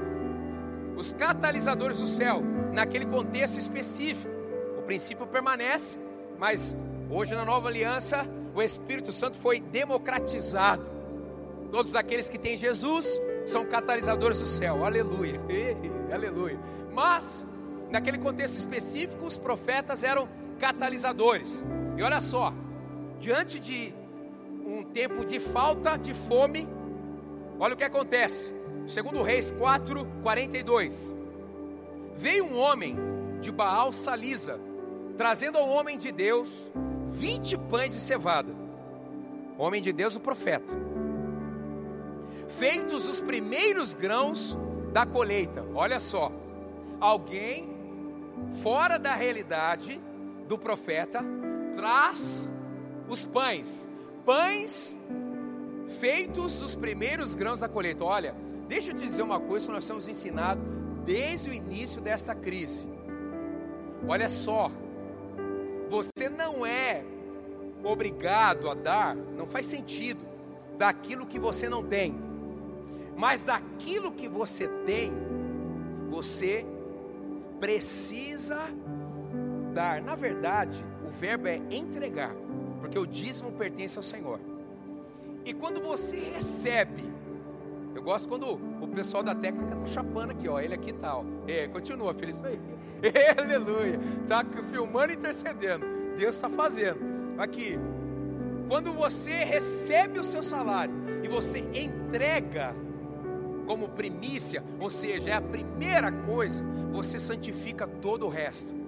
os 0.96 1.14
catalisadores 1.14 2.00
do 2.00 2.08
céu, 2.08 2.42
naquele 2.74 3.06
contexto 3.06 3.60
específico. 3.60 4.34
O 4.80 4.82
princípio 4.82 5.28
permanece, 5.28 6.00
mas 6.40 6.76
hoje 7.10 7.36
na 7.36 7.46
nova 7.46 7.68
aliança, 7.68 8.28
o 8.56 8.62
Espírito 8.62 9.12
Santo 9.12 9.38
foi 9.38 9.60
democratizado. 9.60 10.86
Todos 11.72 11.96
aqueles 11.96 12.30
que 12.30 12.40
têm 12.40 12.58
Jesus 12.58 13.22
são 13.48 13.66
catalisadores 13.66 14.40
do 14.40 14.46
céu, 14.46 14.86
aleluia, 14.86 15.40
aleluia. 16.14 16.60
Mas, 16.94 17.48
naquele 17.90 18.18
contexto 18.18 18.58
específico, 18.58 19.26
os 19.26 19.38
profetas 19.38 20.04
eram 20.04 20.28
catalisadores. 20.60 21.66
E 21.96 22.04
olha 22.04 22.20
só, 22.20 22.54
diante 23.20 23.60
de 23.60 23.94
um 24.66 24.84
tempo 24.84 25.26
de 25.26 25.40
falta, 25.40 25.98
de 25.98 26.14
fome, 26.14 26.68
olha 27.60 27.74
o 27.74 27.78
que 27.78 27.84
acontece. 27.84 28.54
Segundo 28.86 29.22
Reis 29.22 29.52
4, 29.52 30.06
42. 30.22 31.16
Veio 32.16 32.46
um 32.46 32.58
homem 32.58 32.98
de 33.40 33.52
Baal 33.52 33.94
Salisa, 33.94 34.60
trazendo 35.16 35.58
ao 35.58 35.70
homem 35.70 35.98
de 35.98 36.12
Deus 36.12 36.72
20 37.10 37.58
pães 37.70 37.94
de 37.94 38.02
cevada. 38.02 38.54
Homem 39.58 39.82
de 39.82 39.92
Deus, 39.92 40.16
o 40.16 40.20
profeta. 40.20 40.74
Feitos 42.48 43.08
os 43.08 43.22
primeiros 43.22 43.94
grãos 43.94 44.58
da 44.94 45.06
colheita. 45.06 45.66
Olha 45.74 46.00
só. 46.00 46.32
Alguém 47.00 47.70
fora 48.64 48.98
da 48.98 49.14
realidade 49.14 50.02
do 50.48 50.58
profeta 50.58 51.24
traz 51.74 52.54
os 53.08 53.24
pães, 53.26 53.88
pães 54.26 55.00
feitos 56.00 56.60
dos 56.60 56.76
primeiros 56.76 57.36
grãos 57.36 57.60
da 57.60 57.70
colheita. 57.70 58.04
Olha, 58.04 58.36
deixa 58.68 58.92
eu 58.92 58.96
te 58.96 59.06
dizer 59.06 59.22
uma 59.22 59.40
coisa 59.40 59.68
que 59.68 59.72
nós 59.72 59.88
temos 59.88 60.08
ensinado 60.08 60.62
desde 61.06 61.50
o 61.50 61.54
início 61.54 62.02
desta 62.02 62.36
crise. 62.36 62.90
Olha 64.08 64.28
só, 64.28 64.72
você 65.90 66.30
não 66.30 66.66
é 66.66 67.04
obrigado 67.84 68.70
a 68.70 68.74
dar, 68.74 69.16
não 69.16 69.48
faz 69.48 69.68
sentido, 69.68 70.26
daquilo 70.78 71.26
que 71.26 71.40
você 71.40 71.70
não 71.70 71.84
tem, 71.84 72.16
mas 73.18 73.44
daquilo 73.44 74.12
que 74.12 74.30
você 74.30 74.68
tem, 74.86 75.12
você 76.10 76.66
precisa 77.60 78.58
dar. 79.74 80.02
Na 80.02 80.16
verdade, 80.16 80.86
o 81.06 81.10
verbo 81.10 81.48
é 81.48 81.60
entregar 81.70 82.34
porque 82.80 82.98
o 82.98 83.06
dízimo 83.06 83.52
pertence 83.52 83.98
ao 83.98 84.04
Senhor. 84.04 84.40
E 85.44 85.54
quando 85.54 85.82
você 85.82 86.18
recebe, 86.18 87.04
eu 87.96 88.02
gosto 88.02 88.30
quando 88.30 88.60
o 88.82 88.88
pessoal 88.88 89.24
da 89.24 89.34
técnica 89.34 89.76
tá 89.76 89.86
chapando 89.88 90.32
aqui, 90.32 90.48
ó, 90.48 90.60
ele 90.60 90.74
aqui 90.74 90.94
tá, 90.94 91.18
ó. 91.18 91.24
É, 91.48 91.68
continua, 91.68 92.14
filho, 92.14 92.32
isso 92.32 92.46
aí. 92.46 92.60
Aleluia. 93.38 94.00
Tá 94.28 94.46
filmando 94.70 95.14
e 95.14 95.16
intercedendo. 95.16 95.86
Deus 96.18 96.36
está 96.36 96.50
fazendo. 96.50 97.00
Aqui. 97.38 97.78
Quando 98.68 98.92
você 98.92 99.32
recebe 99.32 100.20
o 100.20 100.24
seu 100.24 100.44
salário 100.44 100.94
e 101.24 101.28
você 101.28 101.60
entrega 101.60 102.76
como 103.68 103.90
primícia, 103.90 104.64
ou 104.80 104.90
seja, 104.90 105.30
é 105.30 105.34
a 105.34 105.42
primeira 105.42 106.12
coisa, 106.12 106.64
você 106.92 107.20
santifica 107.20 107.86
todo 107.86 108.26
o 108.26 108.30
resto 108.30 108.88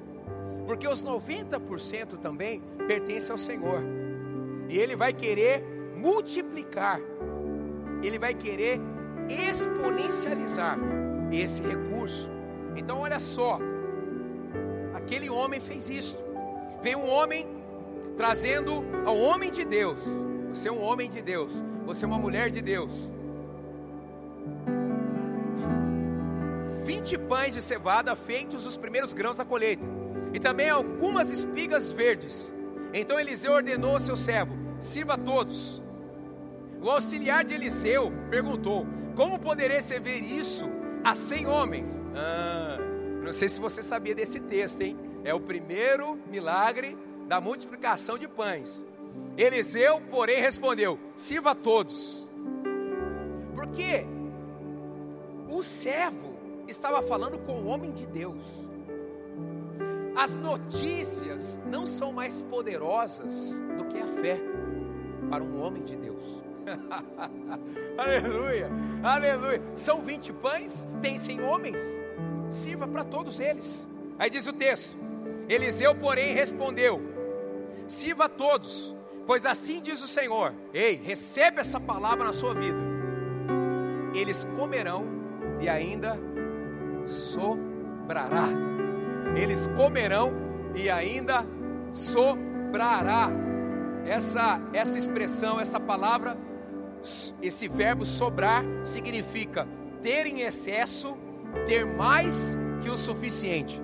porque 0.70 0.88
os 0.88 1.04
90% 1.04 2.20
também 2.20 2.62
pertencem 2.86 3.32
ao 3.32 3.40
Senhor, 3.40 3.82
e 4.70 4.78
Ele 4.78 4.96
vai 4.96 5.12
querer 5.12 5.64
multiplicar, 5.96 7.02
Ele 8.04 8.20
vai 8.20 8.36
querer 8.36 8.80
exponencializar 9.28 10.78
esse 11.32 11.64
recurso. 11.64 12.30
Então, 12.76 13.00
olha 13.00 13.20
só, 13.20 13.58
aquele 14.94 15.28
homem 15.28 15.60
fez 15.60 15.90
isto. 15.90 16.24
Veio 16.84 17.00
um 17.00 17.10
homem 17.10 17.48
trazendo 18.16 18.86
ao 19.08 19.18
homem 19.18 19.50
de 19.50 19.66
Deus. 19.66 20.04
Você 20.50 20.70
é 20.70 20.72
um 20.72 20.84
homem 20.84 21.10
de 21.10 21.20
Deus, 21.20 21.64
você 21.84 22.06
é 22.06 22.08
uma 22.08 22.20
mulher 22.20 22.52
de 22.52 22.62
Deus. 22.62 23.10
20 26.86 27.18
pães 27.20 27.54
de 27.54 27.62
cevada 27.62 28.16
feitos 28.16 28.66
os 28.66 28.78
primeiros 28.78 29.14
grãos 29.14 29.38
da 29.38 29.46
colheita 29.46 29.88
e 30.34 30.40
também 30.40 30.70
algumas 30.70 31.32
espigas 31.32 31.92
verdes. 31.92 32.56
Então 32.94 33.20
Eliseu 33.20 33.52
ordenou 33.52 33.92
ao 33.92 34.00
seu 34.00 34.16
servo: 34.16 34.56
sirva 34.80 35.14
a 35.14 35.18
todos. 35.18 35.84
O 36.82 36.90
auxiliar 36.90 37.44
de 37.44 37.54
Eliseu 37.54 38.12
perguntou: 38.30 38.86
Como 39.16 39.40
poderei 39.40 39.82
servir 39.82 40.24
isso 40.24 40.70
a 41.04 41.16
cem 41.16 41.46
homens? 41.46 41.90
Ah, 42.16 42.78
não 43.24 43.34
sei 43.34 43.50
se 43.50 43.60
você 43.60 43.82
sabia 43.82 44.16
desse 44.16 44.40
texto, 44.40 44.82
hein? 44.82 44.98
É 45.24 45.34
o 45.34 45.40
primeiro 45.40 46.18
milagre 46.30 46.98
da 47.28 47.40
multiplicação 47.40 48.18
de 48.18 48.28
pães. 48.28 48.86
Eliseu, 49.38 50.02
porém, 50.10 50.42
respondeu: 50.42 51.00
Sirva 51.16 51.52
a 51.52 51.56
todos. 51.56 52.28
Porque 53.54 54.06
o 55.50 55.64
servo 55.64 56.36
estava 56.68 57.02
falando 57.02 57.40
com 57.40 57.54
o 57.54 57.66
homem 57.68 57.92
de 57.92 58.06
Deus. 58.06 58.44
As 60.16 60.36
notícias 60.36 61.60
não 61.66 61.86
são 61.86 62.12
mais 62.12 62.42
poderosas 62.44 63.62
do 63.78 63.86
que 63.86 63.98
a 63.98 64.06
fé 64.06 64.40
para 65.30 65.44
um 65.44 65.62
homem 65.62 65.84
de 65.84 65.96
Deus. 65.96 66.42
aleluia, 67.98 68.70
aleluia. 69.04 69.62
São 69.76 70.02
20 70.02 70.34
pães, 70.34 70.88
tem 71.02 71.18
100 71.18 71.42
homens, 71.42 71.78
sirva 72.50 72.88
para 72.88 73.04
todos 73.04 73.40
eles. 73.40 73.88
Aí 74.20 74.30
diz 74.30 74.46
o 74.46 74.54
texto: 74.54 74.98
Eliseu, 75.48 75.96
porém, 75.96 76.34
respondeu: 76.34 77.02
Sirva 77.88 78.26
a 78.26 78.30
todos, 78.30 78.96
pois 79.26 79.46
assim 79.46 79.82
diz 79.82 80.04
o 80.04 80.08
Senhor: 80.08 80.54
Ei, 80.74 80.96
recebe 80.96 81.60
essa 81.60 81.80
palavra 81.80 82.26
na 82.26 82.34
sua 82.34 82.54
vida. 82.54 82.78
Eles 84.14 84.44
comerão 84.58 85.19
e 85.60 85.68
ainda 85.68 86.18
sobrará 87.06 88.70
eles 89.36 89.68
comerão 89.76 90.34
e 90.76 90.90
ainda 90.90 91.46
sobrará. 91.92 93.30
Essa, 94.06 94.60
essa 94.74 94.98
expressão, 94.98 95.60
essa 95.60 95.80
palavra, 95.80 96.38
esse 97.42 97.68
verbo 97.68 98.06
sobrar, 98.06 98.64
significa 98.84 99.68
ter 100.02 100.26
em 100.26 100.42
excesso, 100.42 101.16
ter 101.66 101.86
mais 101.86 102.58
que 102.82 102.90
o 102.90 102.98
suficiente. 102.98 103.82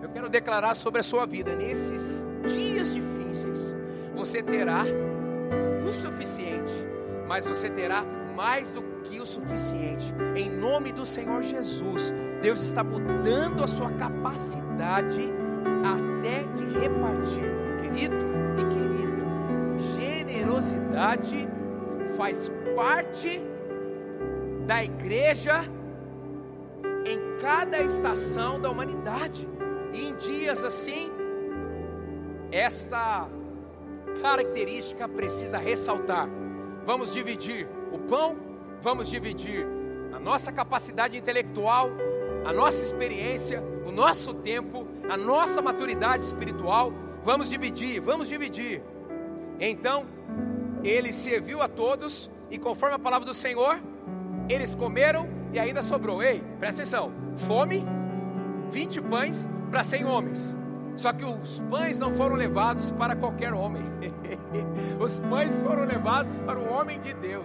Eu 0.00 0.08
quero 0.08 0.28
declarar 0.28 0.74
sobre 0.74 1.00
a 1.00 1.02
sua 1.02 1.26
vida, 1.26 1.54
nesses 1.54 2.24
dias 2.48 2.94
difíceis, 2.94 3.76
você 4.14 4.42
terá 4.42 4.84
o 5.86 5.92
suficiente, 5.92 6.72
mas 7.26 7.44
você 7.44 7.68
terá 7.68 8.04
mais 8.36 8.70
do 8.70 8.82
que 9.04 9.18
o 9.18 9.24
suficiente. 9.24 10.14
Em 10.36 10.50
nome 10.50 10.92
do 10.92 11.06
Senhor 11.06 11.42
Jesus, 11.42 12.12
Deus 12.42 12.60
está 12.60 12.84
mudando 12.84 13.64
a 13.64 13.66
sua 13.66 13.90
capacidade 13.92 15.32
até 15.82 16.42
de 16.52 16.64
repartir, 16.78 17.50
querido 17.80 18.16
e 18.58 18.64
querida. 18.74 19.96
Generosidade 19.96 21.48
faz 22.16 22.50
parte 22.76 23.40
da 24.66 24.84
igreja 24.84 25.64
em 27.06 27.38
cada 27.40 27.80
estação 27.80 28.60
da 28.60 28.70
humanidade. 28.70 29.48
E 29.94 30.08
em 30.08 30.14
dias 30.16 30.62
assim, 30.62 31.10
esta 32.52 33.28
característica 34.20 35.08
precisa 35.08 35.56
ressaltar. 35.56 36.28
Vamos 36.84 37.14
dividir 37.14 37.66
o 37.92 37.98
pão, 37.98 38.36
vamos 38.80 39.08
dividir 39.08 39.66
a 40.12 40.18
nossa 40.18 40.52
capacidade 40.52 41.16
intelectual, 41.16 41.90
a 42.44 42.52
nossa 42.52 42.84
experiência, 42.84 43.62
o 43.86 43.92
nosso 43.92 44.32
tempo, 44.34 44.86
a 45.08 45.16
nossa 45.16 45.60
maturidade 45.60 46.24
espiritual. 46.24 46.92
Vamos 47.24 47.50
dividir, 47.50 48.00
vamos 48.00 48.28
dividir. 48.28 48.82
Então, 49.58 50.06
ele 50.84 51.12
serviu 51.12 51.60
a 51.60 51.68
todos, 51.68 52.30
e 52.50 52.58
conforme 52.58 52.94
a 52.94 52.98
palavra 52.98 53.26
do 53.26 53.34
Senhor, 53.34 53.80
eles 54.48 54.74
comeram 54.74 55.28
e 55.52 55.58
ainda 55.58 55.82
sobrou. 55.82 56.22
Ei, 56.22 56.42
presta 56.58 56.82
atenção: 56.82 57.12
fome, 57.36 57.84
20 58.70 59.00
pães 59.02 59.48
para 59.70 59.82
100 59.82 60.04
homens. 60.04 60.58
Só 60.96 61.12
que 61.12 61.24
os 61.24 61.60
pães 61.70 61.98
não 61.98 62.10
foram 62.10 62.36
levados 62.36 62.90
para 62.90 63.14
qualquer 63.14 63.52
homem. 63.52 63.84
os 64.98 65.20
pães 65.20 65.62
foram 65.62 65.84
levados 65.84 66.40
para 66.40 66.58
o 66.58 66.72
homem 66.72 66.98
de 66.98 67.12
Deus. 67.12 67.44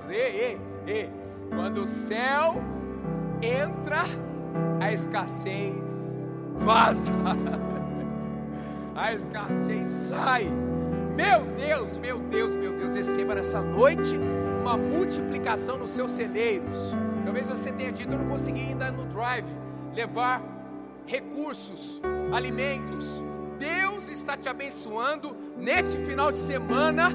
Quando 1.49 1.83
o 1.83 1.87
céu 1.87 2.55
entra, 3.41 4.03
a 4.79 4.91
escassez 4.91 6.21
vaza. 6.55 7.13
a 8.95 9.13
escassez 9.13 9.87
sai. 9.87 10.49
Meu 11.15 11.43
Deus, 11.57 11.97
meu 11.97 12.19
Deus, 12.19 12.55
meu 12.55 12.73
Deus, 12.77 12.95
receba 12.95 13.35
nessa 13.35 13.61
noite 13.61 14.17
uma 14.61 14.77
multiplicação 14.77 15.77
nos 15.77 15.91
seus 15.91 16.13
celeiros. 16.13 16.95
Talvez 17.25 17.49
você 17.49 17.71
tenha 17.71 17.91
dito, 17.91 18.13
eu 18.13 18.19
não 18.19 18.27
consegui 18.27 18.61
ainda 18.61 18.89
no 18.91 19.05
drive 19.05 19.47
levar 19.93 20.41
recursos, 21.05 22.01
alimentos. 22.33 23.21
Deus 23.61 24.09
está 24.09 24.35
te 24.35 24.49
abençoando 24.49 25.37
nesse 25.55 25.95
final 25.99 26.31
de 26.31 26.39
semana 26.39 27.11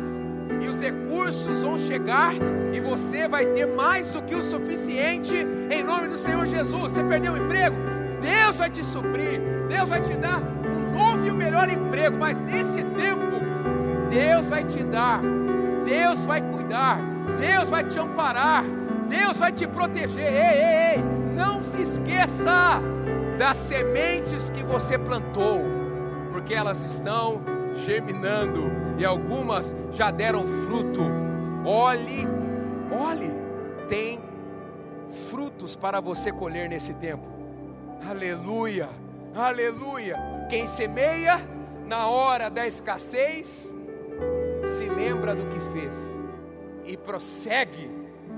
e 0.62 0.68
os 0.68 0.80
recursos 0.80 1.64
vão 1.64 1.76
chegar 1.76 2.34
e 2.72 2.78
você 2.78 3.26
vai 3.26 3.46
ter 3.46 3.66
mais 3.66 4.12
do 4.12 4.22
que 4.22 4.32
o 4.32 4.40
suficiente 4.40 5.34
em 5.68 5.82
nome 5.82 6.06
do 6.06 6.16
Senhor 6.16 6.46
Jesus. 6.46 6.92
Você 6.92 7.02
perdeu 7.02 7.32
o 7.32 7.36
emprego? 7.36 7.74
Deus 8.20 8.56
vai 8.56 8.70
te 8.70 8.84
suprir, 8.86 9.40
Deus 9.68 9.88
vai 9.88 10.00
te 10.00 10.14
dar 10.14 10.40
um 10.40 10.96
novo 10.96 11.26
e 11.26 11.30
o 11.30 11.34
um 11.34 11.36
melhor 11.36 11.68
emprego, 11.68 12.16
mas 12.16 12.40
nesse 12.40 12.80
tempo, 12.80 13.40
Deus 14.08 14.46
vai 14.46 14.62
te 14.62 14.84
dar, 14.84 15.20
Deus 15.84 16.24
vai 16.24 16.40
cuidar, 16.40 17.00
Deus 17.40 17.68
vai 17.68 17.82
te 17.82 17.98
amparar, 17.98 18.62
Deus 19.08 19.36
vai 19.36 19.50
te 19.50 19.66
proteger. 19.66 20.32
Ei, 20.32 20.38
ei, 20.38 20.94
ei, 20.94 21.04
não 21.34 21.64
se 21.64 21.82
esqueça 21.82 22.80
das 23.36 23.56
sementes 23.56 24.48
que 24.48 24.62
você 24.62 24.96
plantou, 24.96 25.75
porque 26.36 26.52
elas 26.52 26.84
estão 26.84 27.40
germinando 27.74 28.70
e 28.98 29.06
algumas 29.06 29.74
já 29.90 30.10
deram 30.10 30.46
fruto. 30.46 31.00
Olhe, 31.64 32.28
olhe, 32.92 33.30
tem 33.88 34.20
frutos 35.30 35.74
para 35.74 35.98
você 35.98 36.30
colher 36.30 36.68
nesse 36.68 36.92
tempo. 36.92 37.26
Aleluia, 38.06 38.90
aleluia. 39.34 40.18
Quem 40.50 40.66
semeia 40.66 41.40
na 41.86 42.06
hora 42.06 42.50
da 42.50 42.66
escassez, 42.66 43.74
se 44.66 44.84
lembra 44.90 45.34
do 45.34 45.46
que 45.46 45.58
fez 45.72 45.94
e 46.84 46.98
prossegue, 46.98 47.90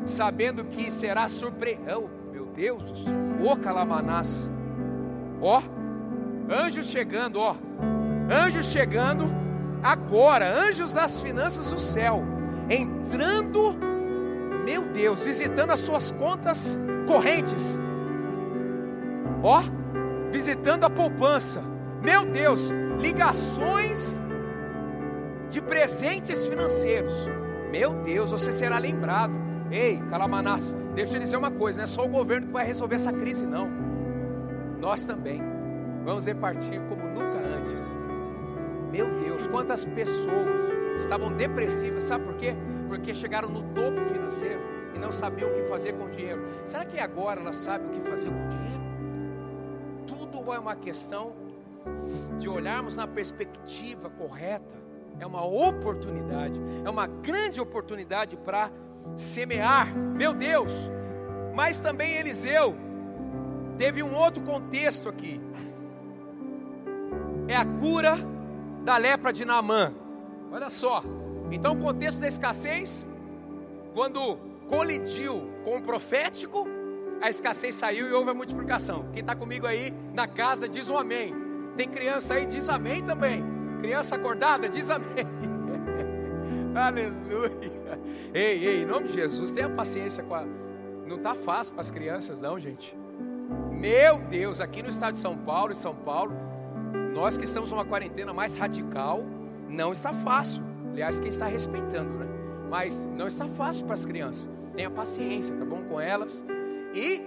sabendo 0.06 0.64
que 0.64 0.88
será 0.88 1.28
surpreendente. 1.28 1.96
Oh, 1.96 2.30
meu 2.30 2.46
Deus 2.46 2.92
o 3.44 3.56
calamanás 3.56 4.52
Ó, 5.40 5.62
anjos 6.50 6.86
chegando, 6.86 7.40
ó. 7.40 7.54
Anjos 8.30 8.66
chegando 8.66 9.24
agora, 9.82 10.52
anjos 10.52 10.92
das 10.92 11.20
finanças 11.22 11.70
do 11.70 11.78
céu, 11.78 12.22
entrando, 12.68 13.76
meu 14.64 14.82
Deus, 14.92 15.24
visitando 15.24 15.70
as 15.70 15.80
suas 15.80 16.12
contas 16.12 16.80
correntes. 17.06 17.80
Ó, 19.42 19.62
visitando 20.30 20.84
a 20.84 20.90
poupança. 20.90 21.62
Meu 22.02 22.24
Deus, 22.24 22.70
ligações 22.98 24.22
de 25.50 25.62
presentes 25.62 26.46
financeiros. 26.46 27.28
Meu 27.70 27.94
Deus, 28.02 28.30
você 28.30 28.52
será 28.52 28.78
lembrado. 28.78 29.32
Ei, 29.70 29.98
Calamanás, 30.10 30.76
deixa 30.94 31.16
eu 31.16 31.20
dizer 31.20 31.36
uma 31.36 31.50
coisa, 31.50 31.78
não 31.78 31.84
é 31.84 31.86
só 31.86 32.04
o 32.04 32.08
governo 32.08 32.46
que 32.46 32.52
vai 32.52 32.64
resolver 32.64 32.94
essa 32.94 33.12
crise, 33.12 33.46
não 33.46 33.88
nós 34.80 35.04
também 35.04 35.57
vamos 36.08 36.24
repartir 36.24 36.80
como 36.88 37.06
nunca 37.06 37.38
antes. 37.38 37.98
Meu 38.90 39.14
Deus, 39.20 39.46
quantas 39.46 39.84
pessoas 39.84 40.62
estavam 40.96 41.30
depressivas, 41.30 42.04
sabe 42.04 42.24
por 42.24 42.34
quê? 42.36 42.54
Porque 42.88 43.12
chegaram 43.12 43.50
no 43.50 43.62
topo 43.74 44.02
financeiro 44.06 44.58
e 44.94 44.98
não 44.98 45.12
sabiam 45.12 45.50
o 45.50 45.54
que 45.54 45.64
fazer 45.64 45.92
com 45.92 46.04
o 46.04 46.10
dinheiro. 46.10 46.42
Será 46.64 46.86
que 46.86 46.98
agora 46.98 47.42
elas 47.42 47.58
sabem 47.58 47.88
o 47.88 47.90
que 47.90 48.00
fazer 48.00 48.30
com 48.30 48.42
o 48.42 48.48
dinheiro? 48.48 48.82
Tudo 50.06 50.50
é 50.54 50.58
uma 50.58 50.74
questão 50.74 51.34
de 52.38 52.48
olharmos 52.48 52.96
na 52.96 53.06
perspectiva 53.06 54.08
correta. 54.08 54.76
É 55.20 55.26
uma 55.26 55.44
oportunidade, 55.44 56.58
é 56.84 56.88
uma 56.88 57.06
grande 57.06 57.60
oportunidade 57.60 58.34
para 58.34 58.70
semear. 59.14 59.94
Meu 59.94 60.32
Deus! 60.32 60.72
Mas 61.54 61.80
também 61.80 62.16
Eliseu, 62.16 62.74
Teve 63.78 64.02
um 64.02 64.12
outro 64.12 64.42
contexto 64.42 65.08
aqui. 65.08 65.40
É 67.48 67.56
a 67.56 67.64
cura 67.64 68.16
da 68.84 68.96
lepra 68.98 69.32
de 69.32 69.44
Naamã. 69.44 69.92
Olha 70.52 70.70
só. 70.70 71.02
Então, 71.50 71.72
o 71.72 71.78
contexto 71.78 72.20
da 72.20 72.28
escassez, 72.28 73.08
quando 73.94 74.36
colidiu 74.68 75.48
com 75.64 75.78
o 75.78 75.82
profético, 75.82 76.68
a 77.20 77.30
escassez 77.30 77.74
saiu 77.74 78.06
e 78.06 78.12
houve 78.12 78.30
a 78.30 78.34
multiplicação. 78.34 79.06
Quem 79.12 79.20
está 79.20 79.34
comigo 79.34 79.66
aí 79.66 79.92
na 80.12 80.28
casa 80.28 80.68
diz 80.68 80.90
um 80.90 80.98
amém. 80.98 81.34
Tem 81.74 81.88
criança 81.88 82.34
aí, 82.34 82.46
diz 82.46 82.68
amém 82.68 83.02
também. 83.02 83.42
Criança 83.80 84.16
acordada, 84.16 84.68
diz 84.68 84.90
amém. 84.90 85.24
Aleluia. 86.76 87.98
Ei, 88.34 88.64
ei, 88.64 88.82
em 88.82 88.86
nome 88.86 89.08
de 89.08 89.14
Jesus, 89.14 89.50
tenha 89.52 89.68
paciência 89.68 90.22
com 90.22 90.34
a. 90.34 90.44
Não 91.06 91.16
está 91.16 91.34
fácil 91.34 91.72
para 91.72 91.80
as 91.80 91.90
crianças, 91.90 92.40
não, 92.40 92.58
gente. 92.58 92.96
Meu 93.72 94.18
Deus, 94.18 94.60
aqui 94.60 94.82
no 94.82 94.90
estado 94.90 95.14
de 95.14 95.20
São 95.20 95.36
Paulo, 95.36 95.72
em 95.72 95.76
São 95.76 95.94
Paulo, 95.94 96.32
nós 97.14 97.36
que 97.36 97.44
estamos 97.44 97.70
numa 97.70 97.84
quarentena 97.84 98.32
mais 98.32 98.56
radical, 98.56 99.22
não 99.68 99.92
está 99.92 100.12
fácil. 100.12 100.64
Aliás, 100.92 101.18
quem 101.18 101.28
está 101.28 101.46
respeitando, 101.46 102.10
né? 102.18 102.26
Mas 102.70 103.06
não 103.16 103.26
está 103.26 103.46
fácil 103.46 103.84
para 103.84 103.94
as 103.94 104.04
crianças. 104.04 104.50
Tenha 104.74 104.90
paciência, 104.90 105.54
tá 105.56 105.64
bom 105.64 105.82
com 105.84 106.00
elas 106.00 106.44
e 106.94 107.22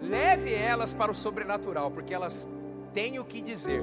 leve 0.00 0.52
elas 0.52 0.92
para 0.92 1.10
o 1.10 1.14
sobrenatural, 1.14 1.90
porque 1.90 2.12
elas 2.12 2.46
têm 2.92 3.18
o 3.18 3.24
que 3.24 3.40
dizer. 3.40 3.82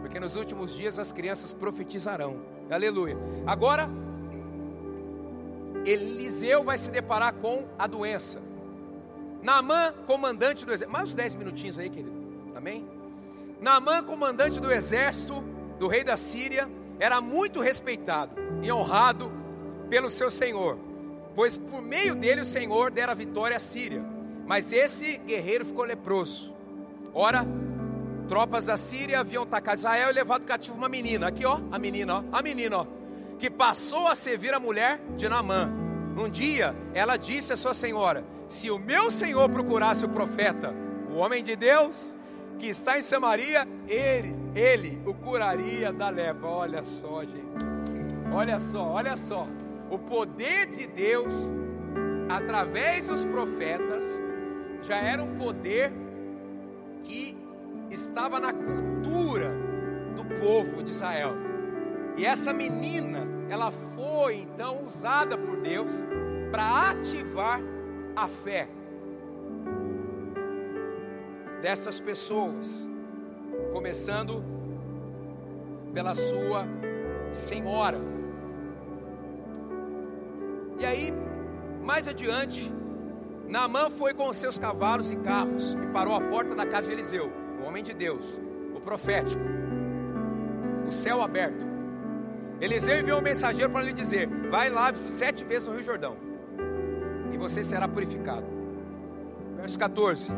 Porque 0.00 0.20
nos 0.20 0.36
últimos 0.36 0.74
dias 0.74 0.98
as 0.98 1.12
crianças 1.12 1.52
profetizarão. 1.52 2.36
Aleluia. 2.70 3.16
Agora 3.46 3.88
Eliseu 5.84 6.64
vai 6.64 6.78
se 6.78 6.90
deparar 6.90 7.34
com 7.34 7.64
a 7.78 7.86
doença. 7.86 8.40
Naamã, 9.42 9.92
comandante 10.06 10.64
do 10.64 10.72
exército. 10.72 10.90
Mais 10.90 11.10
uns 11.10 11.14
10 11.14 11.34
minutinhos 11.36 11.78
aí, 11.78 11.88
querido. 11.88 12.12
Amém? 12.56 12.95
Naamã, 13.60 14.02
comandante 14.02 14.60
do 14.60 14.70
exército 14.70 15.42
do 15.78 15.88
rei 15.88 16.04
da 16.04 16.16
Síria, 16.16 16.68
era 16.98 17.20
muito 17.20 17.60
respeitado 17.60 18.34
e 18.62 18.70
honrado 18.70 19.30
pelo 19.88 20.10
seu 20.10 20.30
senhor, 20.30 20.78
pois 21.34 21.56
por 21.58 21.80
meio 21.82 22.14
dele 22.14 22.40
o 22.40 22.44
Senhor 22.44 22.90
dera 22.90 23.14
vitória 23.14 23.56
à 23.56 23.60
Síria. 23.60 24.02
Mas 24.46 24.72
esse 24.72 25.18
guerreiro 25.18 25.64
ficou 25.64 25.84
leproso. 25.84 26.54
Ora, 27.12 27.46
tropas 28.28 28.66
da 28.66 28.76
Síria 28.76 29.20
haviam 29.20 29.42
atacado 29.42 29.78
Israel 29.78 30.10
e 30.10 30.12
levado 30.12 30.44
cativo 30.44 30.76
uma 30.76 30.88
menina. 30.88 31.28
Aqui, 31.28 31.44
ó, 31.44 31.60
a 31.70 31.78
menina, 31.78 32.16
ó, 32.16 32.24
a 32.32 32.42
menina, 32.42 32.78
ó, 32.78 32.86
que 33.38 33.50
passou 33.50 34.06
a 34.06 34.14
servir 34.14 34.54
a 34.54 34.60
mulher 34.60 35.00
de 35.16 35.28
Naamã. 35.28 35.70
Um 36.16 36.28
dia, 36.28 36.74
ela 36.94 37.16
disse 37.16 37.52
à 37.52 37.56
sua 37.56 37.74
senhora: 37.74 38.24
se 38.48 38.70
o 38.70 38.78
meu 38.78 39.10
senhor 39.10 39.48
procurasse 39.48 40.04
o 40.04 40.08
profeta, 40.08 40.72
o 41.10 41.16
homem 41.16 41.42
de 41.42 41.56
Deus, 41.56 42.14
que 42.58 42.68
está 42.68 42.98
em 42.98 43.02
Samaria, 43.02 43.66
ele, 43.88 44.34
ele 44.54 45.00
o 45.04 45.14
curaria 45.14 45.92
da 45.92 46.08
lepra. 46.08 46.46
Olha 46.46 46.82
só, 46.82 47.22
gente. 47.22 47.44
Olha 48.32 48.58
só, 48.60 48.82
olha 48.82 49.16
só. 49.16 49.46
O 49.90 49.98
poder 49.98 50.66
de 50.66 50.86
Deus 50.86 51.32
através 52.28 53.08
dos 53.08 53.24
profetas, 53.24 54.20
já 54.82 54.96
era 54.96 55.22
um 55.22 55.36
poder 55.36 55.92
que 57.02 57.36
estava 57.90 58.40
na 58.40 58.52
cultura 58.52 59.52
do 60.14 60.24
povo 60.40 60.82
de 60.82 60.90
Israel. 60.90 61.34
E 62.16 62.24
essa 62.24 62.52
menina, 62.52 63.26
ela 63.48 63.70
foi 63.70 64.36
então 64.36 64.82
usada 64.82 65.36
por 65.36 65.60
Deus 65.60 65.90
para 66.50 66.90
ativar 66.90 67.60
a 68.14 68.26
fé 68.26 68.68
dessas 71.60 72.00
pessoas, 72.00 72.88
começando 73.72 74.42
pela 75.92 76.14
sua 76.14 76.66
senhora. 77.32 77.98
E 80.78 80.84
aí, 80.84 81.12
mais 81.82 82.06
adiante, 82.06 82.72
Naamã 83.48 83.90
foi 83.90 84.12
com 84.12 84.32
seus 84.32 84.58
cavalos 84.58 85.10
e 85.10 85.16
carros 85.16 85.74
e 85.74 85.86
parou 85.86 86.14
à 86.14 86.20
porta 86.20 86.54
da 86.54 86.66
casa 86.66 86.88
de 86.88 86.92
Eliseu, 86.92 87.32
o 87.62 87.66
homem 87.66 87.82
de 87.82 87.94
Deus, 87.94 88.40
o 88.74 88.80
profético, 88.80 89.42
o 90.86 90.92
céu 90.92 91.22
aberto. 91.22 91.66
Eliseu 92.60 92.98
enviou 92.98 93.18
um 93.18 93.22
mensageiro 93.22 93.70
para 93.70 93.82
lhe 93.82 93.92
dizer: 93.92 94.28
Vai 94.50 94.68
lave-se 94.68 95.12
sete 95.12 95.44
vezes 95.44 95.66
no 95.66 95.74
Rio 95.74 95.82
Jordão, 95.82 96.16
e 97.32 97.38
você 97.38 97.62
será 97.62 97.86
purificado. 97.86 98.46
Verso 99.56 99.78
14. 99.78 100.32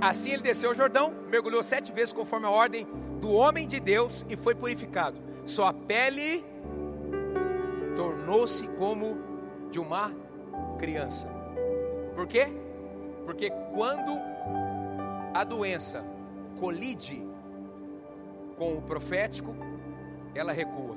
Assim 0.00 0.32
ele 0.32 0.42
desceu 0.42 0.70
ao 0.70 0.74
Jordão, 0.74 1.12
mergulhou 1.30 1.62
sete 1.62 1.92
vezes 1.92 2.12
conforme 2.12 2.46
a 2.46 2.50
ordem 2.50 2.86
do 3.20 3.32
homem 3.32 3.66
de 3.66 3.80
Deus 3.80 4.24
e 4.28 4.36
foi 4.36 4.54
purificado. 4.54 5.18
Sua 5.44 5.72
pele 5.72 6.44
tornou-se 7.94 8.66
como 8.68 9.16
de 9.70 9.78
uma 9.78 10.12
criança. 10.78 11.28
Por 12.14 12.26
quê? 12.26 12.48
Porque 13.24 13.50
quando 13.74 14.18
a 15.34 15.44
doença 15.44 16.04
colide 16.60 17.26
com 18.56 18.76
o 18.76 18.82
profético, 18.82 19.54
ela 20.34 20.52
recua. 20.52 20.96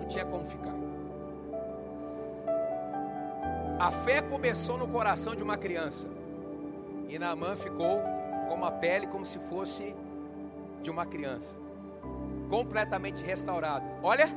Não 0.00 0.08
tinha 0.08 0.24
como 0.24 0.44
ficar. 0.44 0.74
A 3.78 3.90
fé 3.90 4.22
começou 4.22 4.78
no 4.78 4.86
coração 4.86 5.34
de 5.34 5.42
uma 5.42 5.56
criança. 5.56 6.08
E 7.12 7.18
Naamã 7.18 7.54
ficou 7.56 8.00
com 8.48 8.54
uma 8.54 8.70
pele 8.72 9.06
como 9.06 9.26
se 9.26 9.38
fosse 9.38 9.94
de 10.82 10.88
uma 10.88 11.04
criança. 11.04 11.54
Completamente 12.48 13.22
restaurado. 13.22 13.84
Olha, 14.02 14.30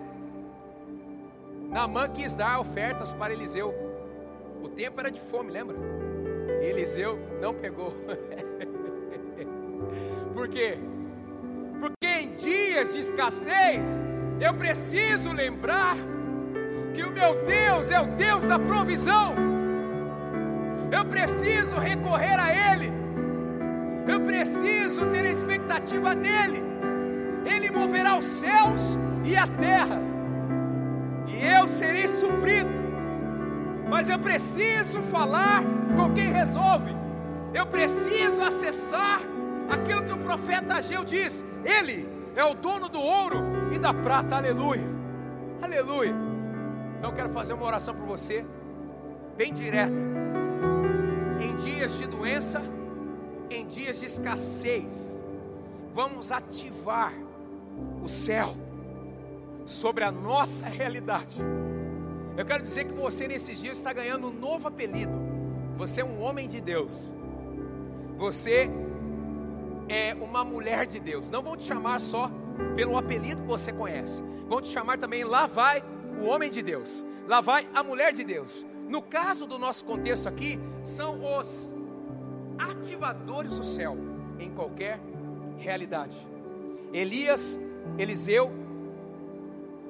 Naamã 1.69 2.09
quis 2.09 2.35
dar 2.35 2.59
ofertas 2.59 3.13
para 3.13 3.31
Eliseu. 3.31 3.73
O 4.61 4.67
tempo 4.67 4.99
era 4.99 5.09
de 5.09 5.21
fome, 5.21 5.51
lembra? 5.51 5.77
Eliseu 6.61 7.17
não 7.39 7.53
pegou. 7.53 7.93
Por 10.35 10.49
quê? 10.49 10.77
Porque 11.79 12.05
em 12.05 12.33
dias 12.33 12.93
de 12.93 12.99
escassez, 12.99 13.87
eu 14.41 14.53
preciso 14.53 15.31
lembrar 15.31 15.95
que 16.93 17.03
o 17.03 17.11
meu 17.13 17.41
Deus 17.45 17.89
é 17.89 18.01
o 18.01 18.07
Deus 18.17 18.45
da 18.45 18.59
provisão. 18.59 19.54
Eu 20.95 21.03
preciso 21.03 21.77
recorrer 21.77 22.39
a 22.39 22.73
Ele. 22.73 22.89
Eu 24.07 24.21
preciso 24.21 25.07
ter 25.07 25.25
expectativa 25.25 26.15
nele. 26.15 26.63
Ele 27.45 27.69
moverá 27.69 28.15
os 28.15 28.25
céus 28.25 28.97
e 29.23 29.35
a 29.35 29.45
terra. 29.45 29.99
E 31.27 31.45
eu 31.45 31.67
serei 31.67 32.07
suprido. 32.07 32.69
Mas 33.89 34.09
eu 34.09 34.17
preciso 34.17 35.01
falar 35.01 35.63
com 35.97 36.13
quem 36.13 36.31
resolve. 36.31 36.95
Eu 37.53 37.65
preciso 37.65 38.41
acessar 38.41 39.19
aquilo 39.69 40.03
que 40.03 40.13
o 40.13 40.17
profeta 40.17 40.75
Ageu 40.75 41.03
diz. 41.03 41.43
Ele 41.63 42.07
é 42.35 42.43
o 42.43 42.53
dono 42.53 42.87
do 42.87 43.01
ouro 43.01 43.43
e 43.73 43.77
da 43.77 43.93
prata. 43.93 44.37
Aleluia. 44.37 44.87
Aleluia. 45.61 46.15
Então 46.97 47.09
eu 47.09 47.15
quero 47.15 47.29
fazer 47.29 47.53
uma 47.53 47.65
oração 47.65 47.93
por 47.93 48.05
você, 48.05 48.45
bem 49.35 49.53
direta. 49.53 50.24
Em 51.39 51.55
dias 51.57 51.97
de 51.97 52.07
doença, 52.07 52.61
em 53.49 53.67
dias 53.67 53.99
de 53.99 54.05
escassez, 54.05 55.21
vamos 55.93 56.31
ativar 56.31 57.13
o 58.03 58.07
céu 58.07 58.55
sobre 59.65 60.03
a 60.03 60.11
nossa 60.11 60.65
realidade. 60.65 61.37
Eu 62.37 62.45
quero 62.45 62.63
dizer 62.63 62.85
que 62.85 62.93
você 62.93 63.27
nesses 63.27 63.59
dias 63.59 63.77
está 63.77 63.93
ganhando 63.93 64.27
um 64.27 64.33
novo 64.33 64.67
apelido. 64.67 65.17
Você 65.75 66.01
é 66.01 66.05
um 66.05 66.21
homem 66.21 66.47
de 66.47 66.59
Deus. 66.59 66.93
Você 68.17 68.69
é 69.87 70.13
uma 70.13 70.43
mulher 70.43 70.85
de 70.85 70.99
Deus. 70.99 71.31
Não 71.31 71.41
vão 71.41 71.55
te 71.55 71.63
chamar 71.63 71.99
só 72.01 72.29
pelo 72.75 72.97
apelido 72.97 73.41
que 73.41 73.47
você 73.47 73.71
conhece. 73.71 74.23
Vão 74.47 74.61
te 74.61 74.67
chamar 74.69 74.97
também 74.97 75.23
lá 75.23 75.45
vai 75.45 75.83
o 76.19 76.25
homem 76.25 76.49
de 76.49 76.61
Deus, 76.61 77.05
lá 77.27 77.41
vai 77.41 77.67
a 77.73 77.83
mulher 77.83 78.13
de 78.13 78.23
Deus. 78.23 78.65
No 78.87 79.01
caso 79.01 79.47
do 79.47 79.57
nosso 79.57 79.83
contexto 79.85 80.27
aqui, 80.27 80.59
são 80.83 81.19
os 81.39 81.73
ativadores 82.57 83.57
do 83.57 83.63
céu 83.63 83.97
em 84.39 84.51
qualquer 84.51 84.99
realidade. 85.57 86.15
Elias, 86.93 87.59
Eliseu, 87.97 88.51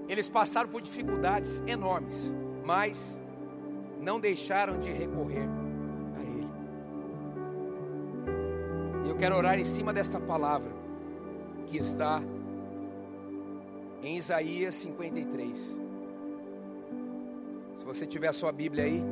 eles 0.07 0.29
passaram 0.29 0.69
por 0.69 0.81
dificuldades 0.81 1.61
enormes, 1.67 2.35
mas 2.63 3.21
não 3.99 4.19
deixaram 4.19 4.79
de 4.79 4.91
recorrer 4.91 5.47
a 6.17 6.21
Ele. 6.21 6.51
E 9.05 9.09
eu 9.09 9.15
quero 9.17 9.35
orar 9.35 9.59
em 9.59 9.65
cima 9.65 9.91
desta 9.91 10.19
palavra 10.19 10.71
que 11.65 11.77
está 11.77 12.21
em 14.01 14.17
Isaías 14.17 14.75
53. 14.75 15.84
Se 17.75 17.83
você 17.83 18.07
tiver 18.07 18.29
a 18.29 18.33
sua 18.33 18.53
Bíblia 18.53 18.85
aí, 18.85 19.03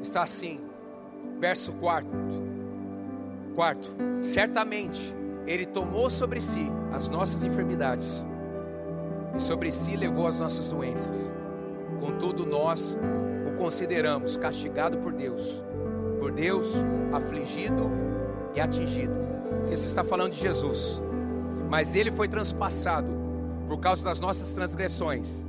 está 0.00 0.22
assim, 0.22 0.60
verso 1.40 1.72
4. 1.72 2.08
Quarto, 3.56 3.96
certamente 4.22 5.12
Ele 5.44 5.66
tomou 5.66 6.08
sobre 6.08 6.40
si 6.40 6.64
as 6.92 7.08
nossas 7.08 7.42
enfermidades 7.42 8.24
e 9.34 9.40
sobre 9.42 9.72
si 9.72 9.96
levou 9.96 10.28
as 10.28 10.38
nossas 10.38 10.68
doenças. 10.68 11.34
Contudo, 11.98 12.46
nós 12.46 12.96
o 13.48 13.56
consideramos 13.56 14.36
castigado 14.36 14.98
por 14.98 15.12
Deus, 15.12 15.64
por 16.20 16.30
Deus 16.30 16.76
afligido 17.12 17.90
e 18.54 18.60
atingido. 18.60 19.14
Esse 19.68 19.88
está 19.88 20.04
falando 20.04 20.30
de 20.30 20.40
Jesus, 20.40 21.02
mas 21.68 21.96
Ele 21.96 22.12
foi 22.12 22.28
transpassado 22.28 23.10
por 23.66 23.80
causa 23.80 24.04
das 24.04 24.20
nossas 24.20 24.54
transgressões 24.54 25.44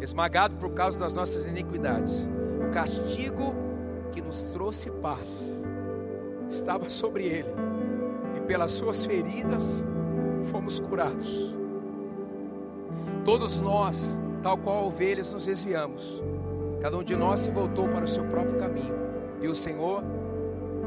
esmagado 0.00 0.56
por 0.56 0.70
causa 0.70 0.98
das 0.98 1.14
nossas 1.14 1.44
iniquidades. 1.44 2.28
O 2.66 2.70
castigo 2.72 3.54
que 4.12 4.20
nos 4.20 4.44
trouxe 4.52 4.90
paz 4.90 5.64
estava 6.48 6.88
sobre 6.88 7.26
ele, 7.26 7.54
e 8.36 8.40
pelas 8.40 8.72
suas 8.72 9.04
feridas 9.04 9.84
fomos 10.44 10.80
curados. 10.80 11.54
Todos 13.24 13.60
nós, 13.60 14.20
tal 14.42 14.56
qual 14.58 14.86
ovelhas, 14.86 15.32
nos 15.32 15.46
desviamos, 15.46 16.22
cada 16.80 16.96
um 16.96 17.04
de 17.04 17.14
nós 17.14 17.40
se 17.40 17.50
voltou 17.50 17.88
para 17.88 18.04
o 18.04 18.08
seu 18.08 18.24
próprio 18.24 18.58
caminho, 18.58 18.94
e 19.40 19.48
o 19.48 19.54
Senhor 19.54 20.02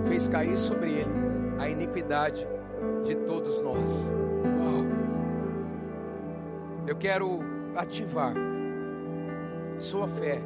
fez 0.05 0.27
cair 0.27 0.57
sobre 0.57 0.91
ele 0.91 1.11
a 1.59 1.69
iniquidade 1.69 2.47
de 3.05 3.15
todos 3.15 3.61
nós. 3.61 3.89
Uau! 4.59 4.83
Eu 6.85 6.95
quero 6.95 7.39
ativar 7.75 8.33
sua 9.79 10.07
fé 10.07 10.41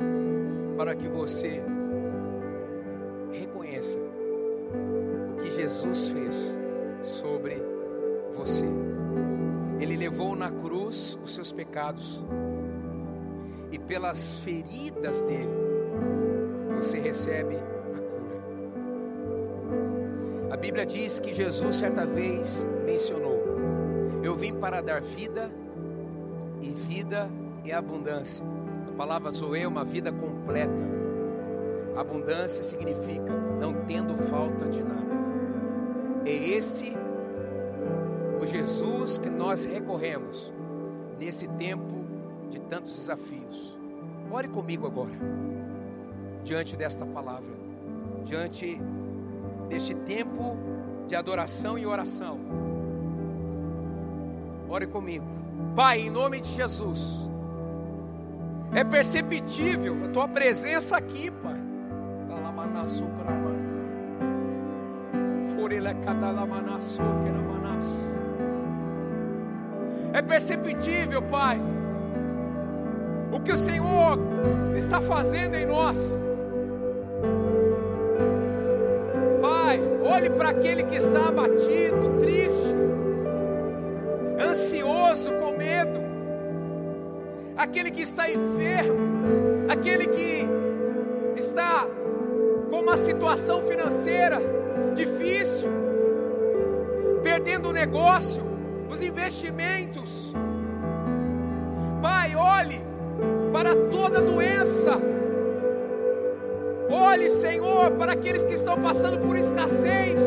para 0.75 0.95
que 0.95 1.07
você 1.07 1.61
reconheça 3.31 3.97
o 5.31 5.41
que 5.41 5.51
Jesus 5.51 6.09
fez 6.09 6.61
sobre 7.01 7.61
você. 8.35 8.65
Ele 9.79 9.95
levou 9.95 10.35
na 10.35 10.51
cruz 10.51 11.17
os 11.23 11.33
seus 11.33 11.51
pecados 11.51 12.25
e 13.71 13.79
pelas 13.79 14.35
feridas 14.39 15.21
dele 15.21 15.67
você 16.75 16.99
recebe 16.99 17.55
a 17.55 17.59
cura. 17.59 18.37
A 20.51 20.57
Bíblia 20.57 20.85
diz 20.85 21.19
que 21.19 21.33
Jesus 21.33 21.77
certa 21.77 22.05
vez 22.05 22.67
mencionou: 22.85 23.43
Eu 24.23 24.35
vim 24.35 24.53
para 24.53 24.79
dar 24.81 25.01
vida 25.01 25.51
e 26.61 26.69
vida 26.69 27.31
em 27.65 27.71
abundância 27.71 28.45
palavra 28.97 29.29
Zoe 29.29 29.61
é 29.61 29.67
uma 29.67 29.85
vida 29.85 30.11
completa. 30.11 30.83
Abundância 31.95 32.63
significa 32.63 33.31
não 33.59 33.85
tendo 33.85 34.17
falta 34.17 34.65
de 34.67 34.83
nada. 34.83 35.15
É 36.25 36.31
esse 36.31 36.97
o 38.41 38.45
Jesus 38.45 39.17
que 39.19 39.29
nós 39.29 39.65
recorremos 39.65 40.51
nesse 41.19 41.47
tempo 41.47 42.05
de 42.49 42.59
tantos 42.59 42.95
desafios. 42.95 43.77
Ore 44.31 44.47
comigo 44.47 44.87
agora. 44.87 45.13
diante 46.43 46.77
desta 46.77 47.05
palavra, 47.05 47.53
diante 48.23 48.79
deste 49.67 49.93
tempo 49.93 50.55
de 51.05 51.13
adoração 51.13 51.77
e 51.77 51.85
oração. 51.85 52.39
Ore 54.69 54.87
comigo. 54.87 55.25
Pai, 55.75 55.99
em 55.99 56.09
nome 56.09 56.39
de 56.39 56.47
Jesus. 56.47 57.29
É 58.73 58.83
perceptível 58.83 60.05
a 60.05 60.07
tua 60.09 60.27
presença 60.27 60.97
aqui, 60.97 61.31
Pai. 61.31 61.57
É 70.13 70.21
perceptível, 70.21 71.21
Pai, 71.21 71.59
o 73.31 73.39
que 73.39 73.51
o 73.51 73.57
Senhor 73.57 74.17
está 74.75 74.99
fazendo 74.99 75.55
em 75.55 75.65
nós. 75.65 76.25
Pai, 79.41 79.79
olhe 80.03 80.29
para 80.31 80.49
aquele 80.49 80.83
que 80.83 80.95
está 80.95 81.27
abatido, 81.27 82.17
triste, 82.19 82.75
ansioso, 84.39 85.33
com 85.35 85.55
medo, 85.55 85.99
aquele 87.67 87.91
que 87.91 88.01
está 88.01 88.31
enfermo, 88.31 89.67
aquele 89.69 90.07
que 90.07 90.47
está 91.35 91.85
com 92.69 92.79
uma 92.79 92.95
situação 92.95 93.61
financeira 93.61 94.41
difícil, 94.95 95.69
perdendo 97.21 97.69
o 97.69 97.73
negócio, 97.73 98.43
os 98.89 99.01
investimentos. 99.01 100.33
Pai, 102.01 102.35
olhe 102.35 102.81
para 103.51 103.75
toda 103.91 104.21
doença. 104.21 104.97
Olhe, 106.89 107.29
Senhor, 107.29 107.91
para 107.91 108.13
aqueles 108.13 108.45
que 108.45 108.53
estão 108.53 108.81
passando 108.81 109.19
por 109.19 109.35
escassez. 109.35 110.23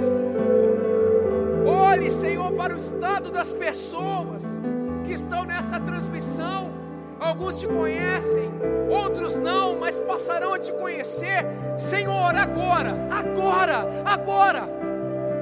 Olhe, 1.66 2.10
Senhor, 2.10 2.52
para 2.52 2.74
o 2.74 2.76
estado 2.76 3.30
das 3.30 3.54
pessoas 3.54 4.60
que 5.04 5.14
estão 5.14 5.44
nessa 5.46 5.80
transmissão. 5.80 6.79
Alguns 7.20 7.60
te 7.60 7.66
conhecem, 7.66 8.50
outros 8.88 9.38
não, 9.38 9.78
mas 9.78 10.00
passarão 10.00 10.54
a 10.54 10.58
te 10.58 10.72
conhecer. 10.72 11.46
Senhor, 11.76 12.34
agora, 12.34 12.94
agora, 13.10 13.86
agora, 14.06 14.62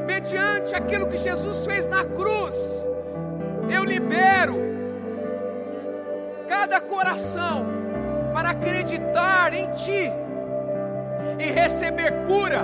mediante 0.04 0.74
aquilo 0.74 1.06
que 1.06 1.16
Jesus 1.16 1.64
fez 1.64 1.86
na 1.86 2.04
cruz, 2.04 2.90
eu 3.70 3.84
libero 3.84 4.56
cada 6.48 6.80
coração 6.80 7.64
para 8.34 8.50
acreditar 8.50 9.54
em 9.54 9.70
Ti 9.70 10.10
e 11.38 11.44
receber 11.44 12.12
cura, 12.26 12.62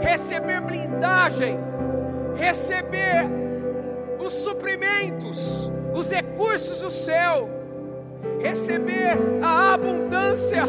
receber 0.00 0.60
blindagem, 0.60 1.58
receber 2.36 3.28
os 4.18 4.32
suprimentos, 4.32 5.70
os 5.92 6.10
recursos 6.10 6.80
do 6.80 6.90
céu, 6.90 7.59
receber 8.40 9.18
a 9.42 9.74
abundância, 9.74 10.64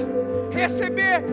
receber 0.51 1.23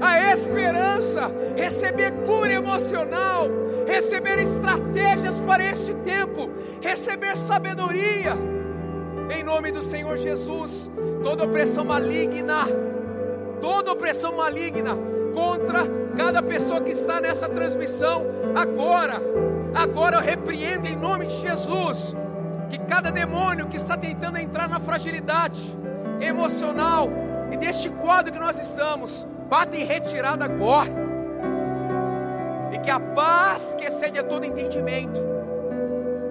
a 0.00 0.32
esperança, 0.32 1.30
receber 1.56 2.12
cura 2.24 2.52
emocional, 2.52 3.48
receber 3.86 4.38
estratégias 4.38 5.40
para 5.40 5.64
este 5.64 5.94
tempo, 5.96 6.50
receber 6.80 7.36
sabedoria. 7.36 8.36
Em 9.30 9.42
nome 9.42 9.72
do 9.72 9.82
Senhor 9.82 10.16
Jesus, 10.16 10.90
toda 11.22 11.44
opressão 11.44 11.84
maligna, 11.84 12.64
toda 13.60 13.92
opressão 13.92 14.32
maligna 14.36 14.96
contra 15.34 15.80
cada 16.16 16.42
pessoa 16.42 16.80
que 16.80 16.92
está 16.92 17.20
nessa 17.20 17.48
transmissão 17.48 18.24
agora, 18.54 19.20
agora 19.74 20.16
eu 20.16 20.22
repreendo 20.22 20.86
em 20.86 20.96
nome 20.96 21.26
de 21.26 21.40
Jesus 21.40 22.16
que 22.68 22.78
cada 22.78 23.10
demônio 23.10 23.66
que 23.66 23.76
está 23.76 23.96
tentando 23.96 24.38
entrar 24.38 24.68
na 24.68 24.78
fragilidade 24.78 25.76
emocional 26.20 27.08
e 27.50 27.56
deste 27.56 27.88
quadro 27.88 28.32
que 28.32 28.38
nós 28.38 28.58
estamos, 28.58 29.26
bata 29.48 29.76
em 29.76 29.84
retirada 29.84 30.44
agora. 30.44 30.90
E 32.72 32.78
que 32.78 32.90
a 32.90 33.00
paz 33.00 33.74
que 33.74 33.84
excede 33.84 34.18
a 34.18 34.22
todo 34.22 34.44
entendimento 34.44 35.18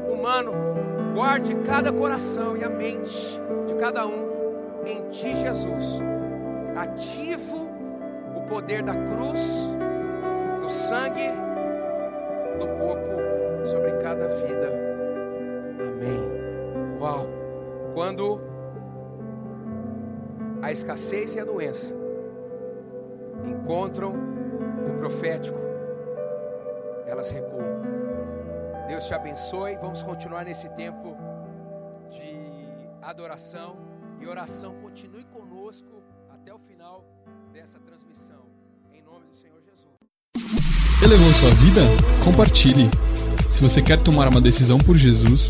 humano 0.09 0.53
guarde 1.15 1.55
cada 1.65 1.91
coração 1.91 2.55
e 2.55 2.63
a 2.63 2.69
mente 2.69 3.41
de 3.65 3.73
cada 3.75 4.05
um 4.05 4.27
em 4.85 5.09
Ti, 5.09 5.35
Jesus. 5.35 5.99
Ativo 6.75 7.67
o 8.35 8.41
poder 8.41 8.83
da 8.83 8.93
cruz, 8.93 9.75
do 10.61 10.69
sangue, 10.69 11.31
do 12.59 12.67
corpo 12.77 13.65
sobre 13.65 13.91
cada 14.03 14.27
vida. 14.27 14.86
Amém. 15.97 16.99
Uau! 16.99 17.27
Quando 17.95 18.39
a 20.61 20.71
escassez 20.71 21.33
e 21.33 21.39
a 21.39 21.45
doença 21.45 21.95
encontram 23.43 24.13
o 24.13 24.97
profético, 24.99 25.57
elas 27.07 27.31
recuam. 27.31 27.81
Deus 28.87 29.05
te 29.07 29.13
abençoe. 29.13 29.75
Vamos 29.77 30.03
continuar 30.03 30.45
nesse 30.45 30.69
tempo 30.69 31.17
de 32.11 32.37
adoração 33.01 33.75
e 34.21 34.27
oração. 34.27 34.75
Continue 34.75 35.25
conosco 35.25 36.03
até 36.29 36.53
o 36.53 36.59
final 36.59 37.03
dessa 37.51 37.79
transmissão. 37.79 38.45
Em 38.93 39.01
nome 39.01 39.25
do 39.25 39.35
Senhor 39.35 39.59
Jesus. 39.61 39.97
Elevou 41.03 41.33
sua 41.33 41.49
vida? 41.51 41.81
Compartilhe. 42.23 42.87
Se 43.51 43.63
você 43.63 43.81
quer 43.81 44.01
tomar 44.03 44.27
uma 44.27 44.39
decisão 44.39 44.77
por 44.77 44.95
Jesus, 44.95 45.49